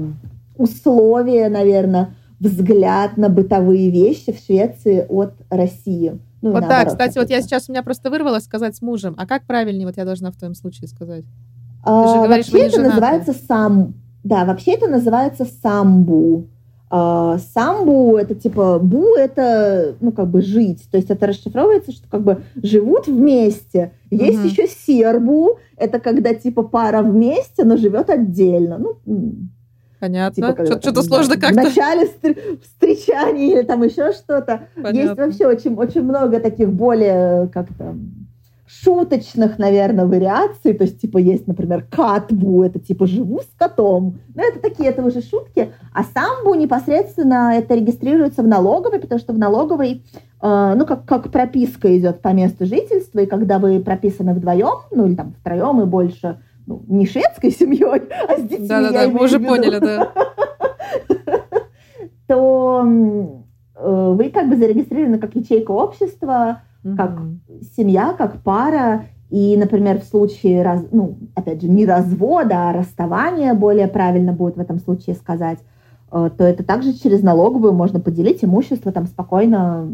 [0.57, 6.19] условия, наверное, взгляд на бытовые вещи в Швеции от России.
[6.41, 9.15] Ну, вот да, кстати, вот я сейчас у меня просто вырвалась сказать с мужем.
[9.19, 11.25] А как правильнее, вот я должна в твоем случае сказать?
[11.85, 12.91] А, Ты же говоришь, вообще это женаты.
[12.91, 16.47] называется сам, да, вообще это называется самбу.
[16.91, 22.09] А, самбу это типа бу это ну как бы жить, то есть это расшифровывается, что
[22.09, 23.93] как бы живут вместе.
[24.11, 24.49] Есть угу.
[24.49, 28.79] еще сербу, это когда типа пара вместе, но живет отдельно.
[28.79, 28.97] Ну,
[30.01, 30.53] Понятно.
[30.53, 31.61] Типа, что-то, что сложно как-то.
[31.61, 32.09] В начале
[32.63, 34.69] встречания или там еще что-то.
[34.93, 37.97] Есть вообще очень, очень много таких более как-то
[38.69, 40.75] шуточных, наверное, вариаций.
[40.75, 44.19] То есть, типа, есть, например, катбу, это типа живу с котом.
[44.35, 45.73] Но это такие, это уже шутки.
[45.95, 50.05] А самбу непосредственно это регистрируется в налоговой, потому что в налоговой,
[50.43, 55.07] э, ну, как, как прописка идет по месту жительства, и когда вы прописаны вдвоем, ну,
[55.07, 56.39] или там втроем и больше,
[56.69, 58.69] ну, не шведской семьей, а с детьми.
[58.69, 60.13] Да-да-да, мы уже поняли, да.
[62.27, 62.85] То
[63.75, 66.61] э, вы как бы зарегистрированы как ячейка общества,
[66.97, 67.21] как
[67.77, 69.07] семья, как пара.
[69.31, 74.57] И, например, в случае, раз, ну, опять же, не развода, а расставания, более правильно будет
[74.57, 75.59] в этом случае сказать,
[76.13, 79.91] э, то это также через налоговую можно поделить имущество, там спокойно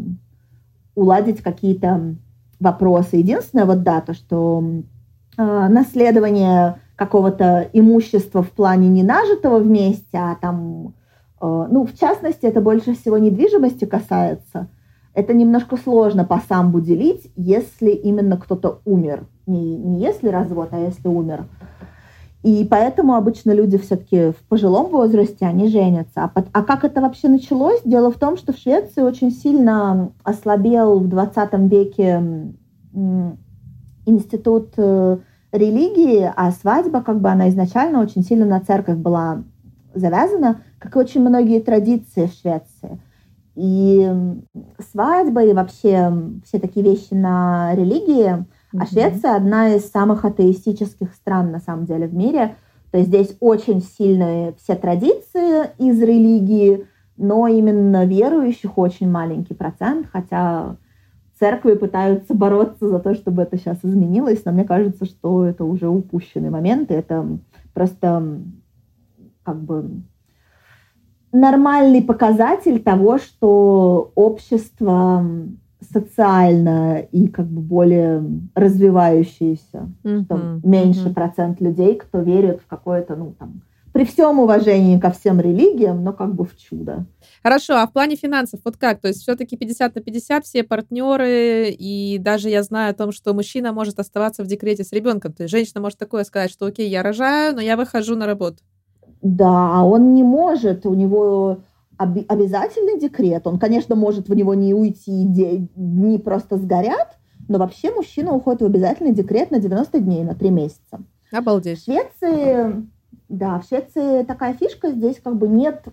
[0.93, 2.15] уладить какие-то
[2.59, 3.17] вопросы.
[3.17, 4.61] Единственное, вот да, то, что
[5.43, 10.93] наследование какого-то имущества в плане не нажитого вместе, а там,
[11.41, 14.67] э, ну, в частности, это больше всего недвижимости касается,
[15.13, 19.25] это немножко сложно по самбу делить, если именно кто-то умер.
[19.47, 21.45] Не, не если развод, а если умер.
[22.43, 26.25] И поэтому обычно люди все-таки в пожилом возрасте, они женятся.
[26.25, 27.81] А, а как это вообще началось?
[27.83, 32.53] Дело в том, что в Швеции очень сильно ослабел в 20 веке
[34.05, 35.17] институт э,
[35.51, 39.43] религии, а свадьба, как бы она изначально очень сильно на церковь была
[39.93, 42.99] завязана, как и очень многие традиции в Швеции.
[43.55, 44.11] И
[44.91, 46.11] свадьба, и вообще
[46.45, 48.31] все такие вещи на религии.
[48.31, 48.79] Mm-hmm.
[48.79, 52.55] А Швеция одна из самых атеистических стран, на самом деле, в мире.
[52.91, 56.85] То есть здесь очень сильные все традиции из религии,
[57.17, 60.75] но именно верующих очень маленький процент, хотя
[61.39, 65.87] церкви пытаются бороться за то, чтобы это сейчас изменилось, но мне кажется, что это уже
[65.87, 67.25] упущенный момент, и это
[67.73, 68.39] просто
[69.43, 70.01] как бы
[71.31, 75.25] нормальный показатель того, что общество
[75.93, 78.23] социально и как бы более
[78.55, 80.23] развивающееся, mm-hmm.
[80.23, 81.13] что меньше mm-hmm.
[81.13, 83.61] процент людей, кто верит в какое-то, ну, там,
[83.91, 87.05] при всем уважении ко всем религиям, но как бы в чудо.
[87.45, 89.01] Хорошо, а в плане финансов, вот как?
[89.01, 93.35] То есть все-таки 50 на 50 все партнеры, и даже я знаю о том, что
[93.35, 95.31] мужчина может оставаться в декрете с ребенком.
[95.31, 98.63] То есть женщина может такое сказать, что окей, я рожаю, но я выхожу на работу.
[99.21, 101.59] Да, а он не может, у него
[101.97, 103.45] об- обязательный декрет.
[103.45, 105.25] Он, конечно, может в него не уйти,
[105.75, 110.49] дни просто сгорят, но вообще мужчина уходит в обязательный декрет на 90 дней, на 3
[110.49, 110.99] месяца.
[111.31, 111.81] Обалдеть.
[111.81, 112.87] В Швеции
[113.29, 115.85] да, в Швеции такая фишка, здесь как бы нет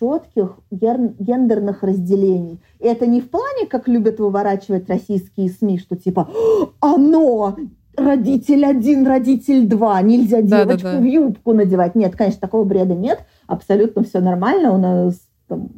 [0.00, 2.60] четких гендерных разделений.
[2.78, 6.28] И это не в плане, как любят выворачивать российские СМИ, что типа
[6.80, 7.56] «оно!»
[7.96, 11.00] родитель один, родитель два, нельзя да, девочку да, да.
[11.00, 11.94] в юбку надевать.
[11.94, 14.72] Нет, конечно, такого бреда нет, абсолютно все нормально.
[14.72, 15.70] У нас там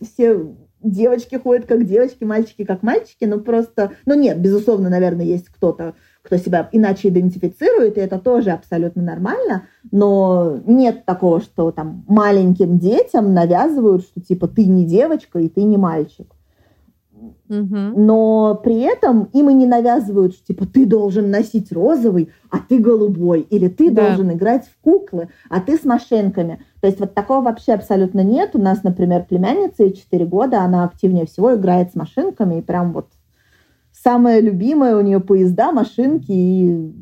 [0.00, 5.48] все девочки ходят как девочки, мальчики как мальчики, ну просто, ну нет, безусловно, наверное, есть
[5.48, 5.94] кто-то,
[6.26, 9.62] кто себя иначе идентифицирует, и это тоже абсолютно нормально,
[9.92, 15.62] но нет такого, что там маленьким детям навязывают, что типа ты не девочка и ты
[15.62, 16.26] не мальчик.
[17.48, 22.78] Но при этом им и не навязывают, что типа ты должен носить розовый, а ты
[22.78, 24.08] голубой, или ты да.
[24.08, 26.60] должен играть в куклы, а ты с машинками.
[26.80, 28.50] То есть вот такого вообще абсолютно нет.
[28.54, 32.92] У нас, например, племянница ей 4 года, она активнее всего играет с машинками, и прям
[32.92, 33.06] вот
[34.06, 36.94] самое любимое у нее поезда, машинки, и,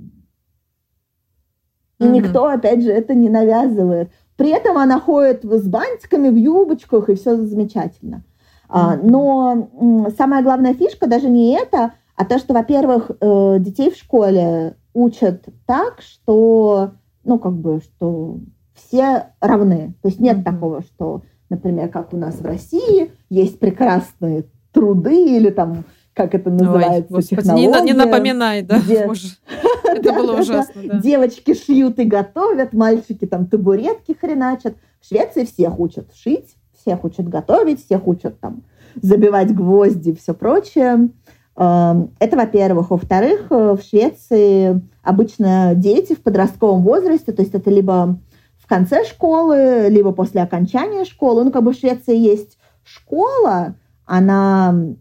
[1.98, 4.11] и никто, опять же, это не навязывает.
[4.36, 8.24] При этом она ходит с бантиками, в юбочках, и все замечательно.
[8.70, 9.00] Mm-hmm.
[9.02, 14.76] Но самая главная фишка даже не это, а то, что, во-первых, э, детей в школе
[14.94, 16.92] учат так, что,
[17.22, 18.38] ну, как бы, что
[18.72, 19.94] все равны.
[20.00, 20.44] То есть нет mm-hmm.
[20.44, 25.84] такого, что, например, как у нас в России, есть прекрасные труды или там
[26.15, 27.81] как это называется, Ой, господи, технология.
[27.81, 28.79] Не, не напоминай, да?
[28.79, 29.09] Где...
[29.85, 31.01] Это было ужасно, да.
[31.01, 34.77] Девочки шьют и готовят, мальчики там табуретки хреначат.
[35.01, 38.62] В Швеции всех учат шить, всех учат готовить, всех учат там
[39.01, 41.11] забивать гвозди все прочее.
[41.57, 42.91] Эм, это, во-первых.
[42.91, 48.19] Во-вторых, э, в Швеции обычно дети в подростковом возрасте, то есть это либо
[48.57, 51.45] в конце школы, либо после окончания школы.
[51.45, 53.75] Ну, как бы в Швеции есть школа,
[54.07, 54.95] она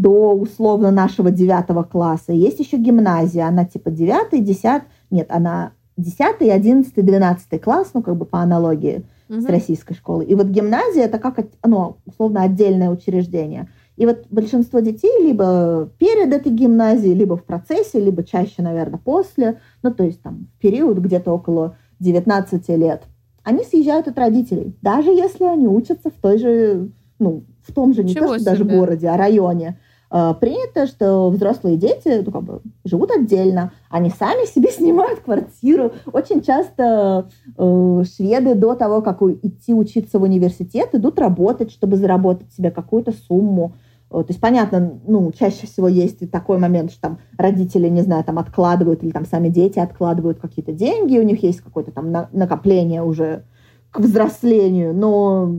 [0.00, 2.32] до условно нашего девятого класса.
[2.32, 8.16] Есть еще гимназия, она типа девятый, десятый, нет, она десятый, одиннадцатый, двенадцатый класс, ну как
[8.16, 9.40] бы по аналогии угу.
[9.40, 10.26] с российской школой.
[10.26, 13.68] И вот гимназия это как, ну, условно отдельное учреждение.
[13.96, 19.60] И вот большинство детей либо перед этой гимназией, либо в процессе, либо чаще, наверное, после,
[19.82, 23.02] ну то есть там период где-то около 19 лет,
[23.44, 28.04] они съезжают от родителей, даже если они учатся в той же, ну, в том же,
[28.04, 28.50] не Чего то, что себе?
[28.50, 29.78] даже городе, а районе.
[30.14, 35.92] Э, принято, что взрослые дети ну, как бы, живут отдельно, они сами себе снимают квартиру.
[36.12, 42.52] Очень часто э, шведы до того, как идти учиться в университет, идут работать, чтобы заработать
[42.52, 43.74] себе какую-то сумму.
[44.10, 48.02] Э, то есть, понятно, ну, чаще всего есть и такой момент, что там родители, не
[48.02, 52.12] знаю, там откладывают или там сами дети откладывают какие-то деньги, у них есть какое-то там
[52.32, 53.44] накопление уже
[53.90, 55.54] к взрослению, но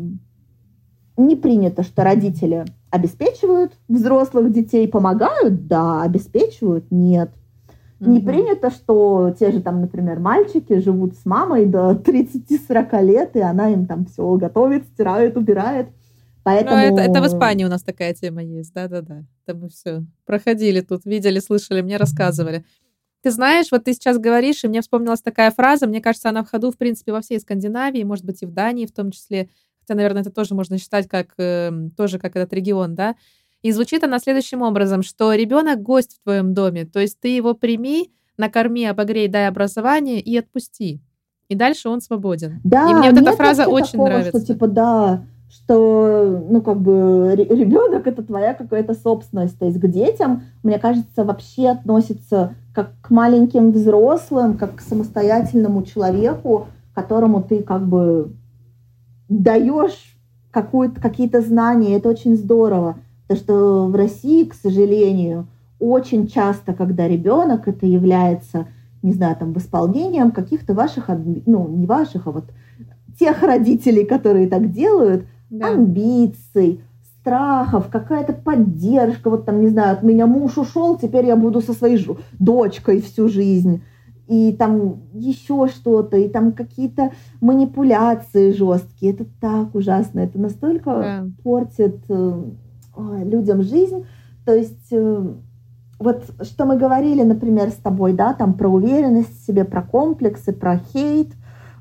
[1.18, 7.32] не принято, что родители обеспечивают взрослых детей, помогают, да, обеспечивают, нет.
[8.00, 8.10] Mm-hmm.
[8.10, 13.40] Не принято, что те же там, например, мальчики живут с мамой до 30-40 лет, и
[13.40, 15.88] она им там все готовит, стирает, убирает.
[16.44, 16.76] Поэтому...
[16.76, 19.24] Ну, это, это в Испании у нас такая тема есть, да-да-да.
[19.46, 22.66] Это мы все проходили тут, видели, слышали, мне рассказывали.
[23.22, 26.50] Ты знаешь, вот ты сейчас говоришь, и мне вспомнилась такая фраза, мне кажется, она в
[26.50, 29.50] ходу, в принципе, во всей Скандинавии, может быть, и в Дании в том числе
[29.84, 33.16] хотя, наверное, это тоже можно считать как э, тоже как этот регион, да.
[33.62, 37.54] И звучит она следующим образом, что ребенок гость в твоем доме, то есть ты его
[37.54, 41.02] прими, накорми, обогрей, дай образование и отпусти.
[41.50, 42.62] И дальше он свободен.
[42.64, 44.38] Да, и мне вот эта фраза очень такого, нравится.
[44.38, 49.60] Что, типа, да, что, ну, как бы, ребенок это твоя какая-то собственность.
[49.60, 55.84] То есть к детям, мне кажется, вообще относится как к маленьким взрослым, как к самостоятельному
[55.84, 58.34] человеку, которому ты как бы
[59.40, 60.16] даешь
[60.52, 62.98] какие-то знания, это очень здорово.
[63.28, 65.48] Потому что в России, к сожалению,
[65.80, 68.68] очень часто, когда ребенок, это является,
[69.02, 71.10] не знаю, там, восполнением каких-то ваших,
[71.46, 72.46] ну, не ваших, а вот
[73.20, 75.70] тех родителей, которые так делают, да.
[75.70, 76.82] амбиций,
[77.20, 81.74] страхов, какая-то поддержка, вот там, не знаю, от меня муж ушел, теперь я буду со
[81.74, 82.06] своей
[82.38, 83.82] дочкой всю жизнь.
[84.28, 87.12] И там еще что-то, и там какие-то
[87.42, 89.14] манипуляции жесткие.
[89.14, 91.26] Это так ужасно, это настолько да.
[91.44, 92.44] портит э,
[93.26, 94.06] людям жизнь.
[94.46, 95.34] То есть э,
[96.00, 100.54] вот что мы говорили, например, с тобой, да, там про уверенность в себе, про комплексы,
[100.54, 101.30] про хейт,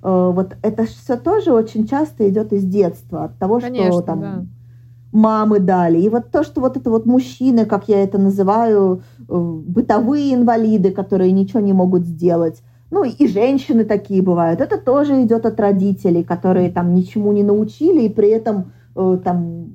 [0.02, 4.20] э, вот это все тоже очень часто идет из детства, от того, Конечно, что там
[4.20, 4.44] да.
[5.12, 6.00] Мамы дали.
[6.00, 10.90] И вот то, что вот это вот мужчины, как я это называю, э, бытовые инвалиды,
[10.90, 14.60] которые ничего не могут сделать, ну и женщины такие бывают.
[14.60, 19.66] Это тоже идет от родителей, которые там ничему не научили и при этом э, там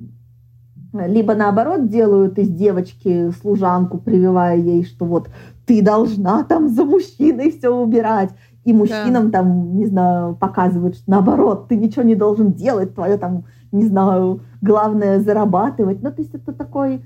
[0.92, 5.28] либо наоборот делают из девочки служанку, прививая ей, что вот
[5.66, 8.30] ты должна там за мужчиной все убирать.
[8.64, 9.38] И мужчинам да.
[9.38, 14.40] там, не знаю, показывают, что наоборот, ты ничего не должен делать, твое там, не знаю,
[14.60, 16.02] главное зарабатывать.
[16.02, 17.04] Ну, то есть это такой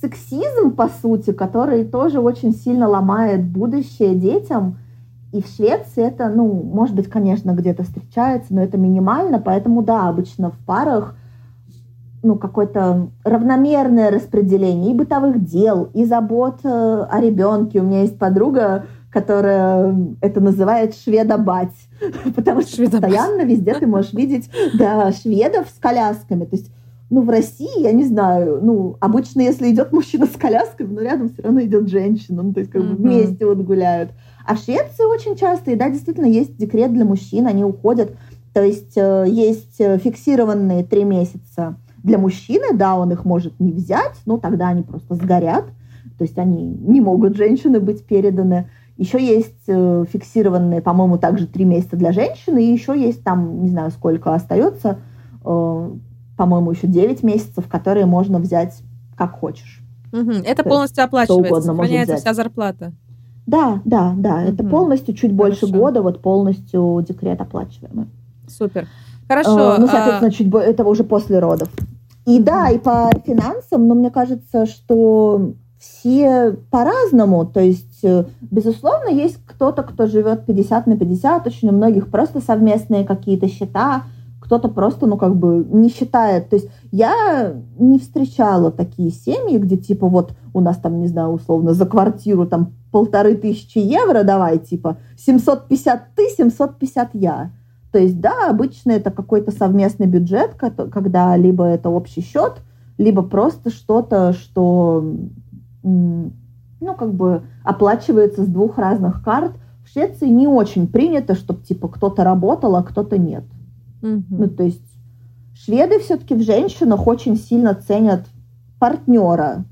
[0.00, 4.78] сексизм, по сути, который тоже очень сильно ломает будущее детям.
[5.32, 10.08] И в Швеции это, ну, может быть, конечно, где-то встречается, но это минимально, поэтому, да,
[10.08, 11.14] обычно в парах–
[12.26, 17.80] ну, какое-то равномерное распределение и бытовых дел, и забот э, о ребенке.
[17.80, 18.86] У меня есть подруга,
[19.16, 21.72] которая это называет шведобать,
[22.36, 23.00] потому что шведобать.
[23.00, 26.44] постоянно везде ты можешь видеть да, шведов с колясками.
[26.44, 26.70] То есть
[27.08, 31.30] ну, в России, я не знаю, ну, обычно, если идет мужчина с коляской, но рядом
[31.30, 34.10] все равно идет женщина, ну, то есть как бы вместе вот гуляют.
[34.46, 38.10] А в Швеции очень часто, и да, действительно, есть декрет для мужчин, они уходят,
[38.52, 43.72] то есть э, есть э, фиксированные три месяца для мужчины, да, он их может не
[43.72, 45.64] взять, но тогда они просто сгорят,
[46.18, 48.68] то есть они не могут женщины быть переданы.
[48.96, 53.68] Еще есть э, фиксированные, по-моему, также три месяца для женщины, и еще есть там, не
[53.68, 54.98] знаю, сколько остается,
[55.44, 55.90] э,
[56.36, 58.82] по-моему, еще 9 месяцев, которые можно взять
[59.16, 59.82] как хочешь.
[60.12, 60.30] Угу.
[60.44, 62.92] Это То полностью оплачивается, сохраняется вся зарплата.
[63.46, 64.36] Да, да, да.
[64.36, 64.48] Угу.
[64.48, 65.36] Это полностью чуть Хорошо.
[65.36, 68.08] больше года, вот полностью декрет оплачиваемый.
[68.48, 68.88] Супер.
[69.28, 69.74] Хорошо.
[69.74, 70.30] Э, ну, соответственно, а...
[70.30, 71.68] чуть это уже после родов.
[72.26, 77.46] И да, и по финансам, но мне кажется, что все по-разному.
[77.46, 82.40] То есть, э, безусловно, есть кто-то, кто живет 50 на 50, очень у многих просто
[82.40, 84.04] совместные какие-то счета,
[84.40, 86.48] кто-то просто, ну, как бы не считает.
[86.48, 91.30] То есть я не встречала такие семьи, где типа вот у нас там, не знаю,
[91.30, 97.50] условно, за квартиру там полторы тысячи евро давай, типа 750 ты, 750 я.
[97.92, 102.62] То есть, да, обычно это какой-то совместный бюджет, когда либо это общий счет,
[102.98, 105.04] либо просто что-то, что,
[106.80, 109.52] ну, как бы оплачивается с двух разных карт.
[109.84, 113.44] В Швеции не очень принято, чтобы, типа, кто-то работал, а кто-то нет.
[114.02, 114.24] Mm-hmm.
[114.30, 114.82] Ну, то есть
[115.54, 118.26] шведы все-таки в женщинах очень сильно ценят
[118.78, 119.64] партнера.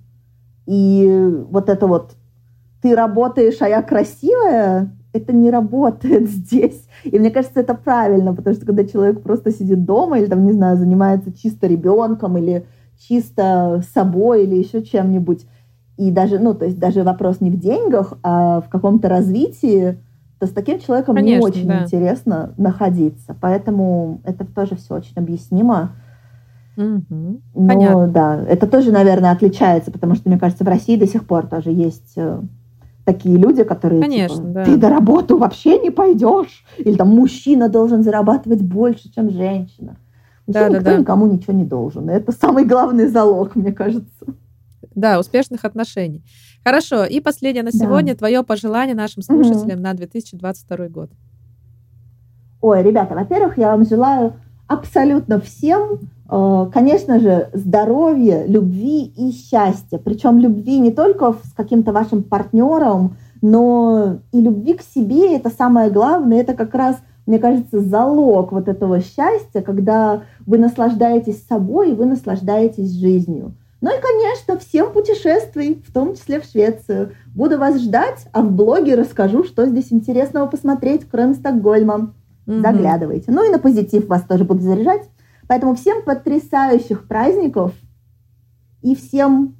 [0.66, 2.12] И вот это вот
[2.80, 6.86] ты работаешь, а я красивая, это не работает здесь.
[7.04, 10.52] И мне кажется, это правильно, потому что когда человек просто сидит дома или там, не
[10.52, 12.66] знаю, занимается чисто ребенком или
[12.98, 15.46] чисто собой или еще чем-нибудь,
[15.96, 19.98] и даже, ну, то есть даже вопрос не в деньгах, а в каком-то развитии,
[20.38, 21.84] то с таким человеком Конечно, не очень да.
[21.84, 23.36] интересно находиться.
[23.40, 25.92] Поэтому это тоже все очень объяснимо.
[26.76, 27.40] Угу.
[27.54, 28.08] Но Понятно.
[28.08, 31.70] да, это тоже, наверное, отличается, потому что, мне кажется, в России до сих пор тоже
[31.70, 32.40] есть э,
[33.04, 34.64] такие люди, которые Конечно, типа, да.
[34.64, 39.96] ты до работы вообще не пойдешь, или там мужчина должен зарабатывать больше, чем женщина.
[40.46, 40.98] Да, да, никто да.
[40.98, 42.10] никому ничего не должен.
[42.10, 44.26] Это самый главный залог, мне кажется.
[44.94, 46.22] Да, успешных отношений.
[46.64, 47.04] Хорошо.
[47.04, 48.14] И последнее на сегодня.
[48.14, 48.18] Да.
[48.18, 49.82] Твое пожелание нашим слушателям угу.
[49.82, 51.10] на 2022 год.
[52.60, 54.34] Ой, ребята, во-первых, я вам желаю
[54.66, 59.98] абсолютно всем Э, конечно же, здоровье, любви и счастья.
[59.98, 65.36] Причем любви не только с каким-то вашим партнером, но и любви к себе.
[65.36, 66.40] Это самое главное.
[66.40, 72.06] Это как раз, мне кажется, залог вот этого счастья, когда вы наслаждаетесь собой и вы
[72.06, 73.54] наслаждаетесь жизнью.
[73.84, 77.14] Ну и, конечно, всем путешествий, в том числе в Швецию.
[77.34, 82.14] Буду вас ждать, а в блоге расскажу, что здесь интересного посмотреть, кроме Стокгольма.
[82.46, 82.62] Mm-hmm.
[82.62, 83.30] Заглядывайте.
[83.30, 85.02] Ну и на позитив вас тоже буду заряжать.
[85.48, 87.74] Поэтому всем потрясающих праздников
[88.80, 89.54] и всем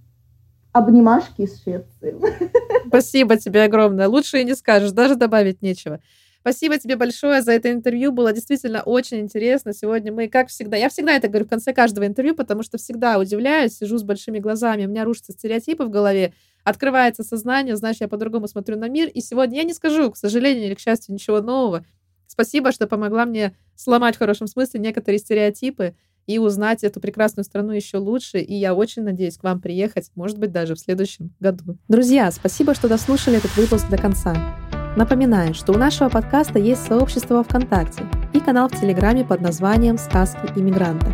[0.72, 2.16] обнимашки из Швеции.
[2.89, 4.09] Спасибо тебе огромное.
[4.09, 6.01] Лучше и не скажешь, даже добавить нечего.
[6.45, 8.12] Спасибо тебе большое за это интервью.
[8.12, 9.72] Было действительно очень интересно.
[9.72, 13.18] Сегодня мы, как всегда, я всегда это говорю в конце каждого интервью, потому что всегда
[13.18, 18.09] удивляюсь, сижу с большими глазами, у меня рушатся стереотипы в голове, открывается сознание, знаешь, я
[18.09, 19.09] по-другому смотрю на мир.
[19.09, 21.86] И сегодня я не скажу, к сожалению или к счастью, ничего нового.
[22.26, 27.72] Спасибо, что помогла мне сломать в хорошем смысле некоторые стереотипы и узнать эту прекрасную страну
[27.72, 28.40] еще лучше.
[28.40, 31.78] И я очень надеюсь к вам приехать, может быть, даже в следующем году.
[31.88, 34.64] Друзья, спасибо, что дослушали этот выпуск до конца.
[34.97, 40.53] Напоминаю, что у нашего подкаста есть сообщество ВКонтакте и канал в Телеграме под названием «Сказки
[40.55, 41.12] иммигранта».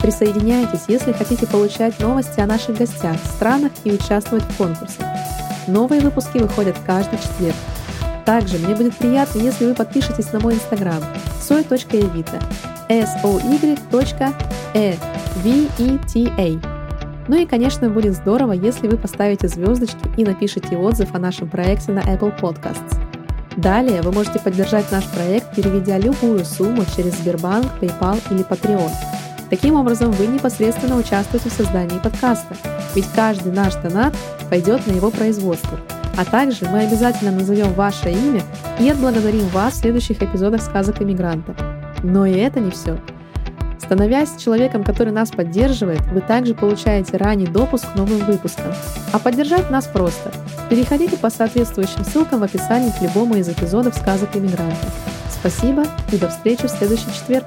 [0.00, 5.06] Присоединяйтесь, если хотите получать новости о наших гостях, странах и участвовать в конкурсах.
[5.68, 7.54] Новые выпуски выходят каждый четверг.
[8.24, 11.02] Также мне будет приятно, если вы подпишетесь на мой инстаграм
[11.40, 12.42] soy.evita
[16.38, 16.71] a
[17.28, 21.92] ну и, конечно, будет здорово, если вы поставите звездочки и напишите отзыв о нашем проекте
[21.92, 22.98] на Apple Podcasts.
[23.56, 28.90] Далее вы можете поддержать наш проект, переведя любую сумму через Сбербанк, PayPal или Patreon.
[29.50, 32.56] Таким образом, вы непосредственно участвуете в создании подкаста,
[32.94, 34.16] ведь каждый наш донат
[34.48, 35.78] пойдет на его производство.
[36.16, 38.42] А также мы обязательно назовем ваше имя
[38.80, 41.54] и отблагодарим вас в следующих эпизодах сказок иммигранта.
[42.02, 42.98] Но и это не все.
[43.84, 48.72] Становясь человеком, который нас поддерживает, вы также получаете ранний допуск к новым выпускам.
[49.12, 50.32] А поддержать нас просто.
[50.70, 54.86] Переходите по соответствующим ссылкам в описании к любому из эпизодов сказок иммигранта.
[55.30, 57.44] Спасибо и до встречи в следующий четверг.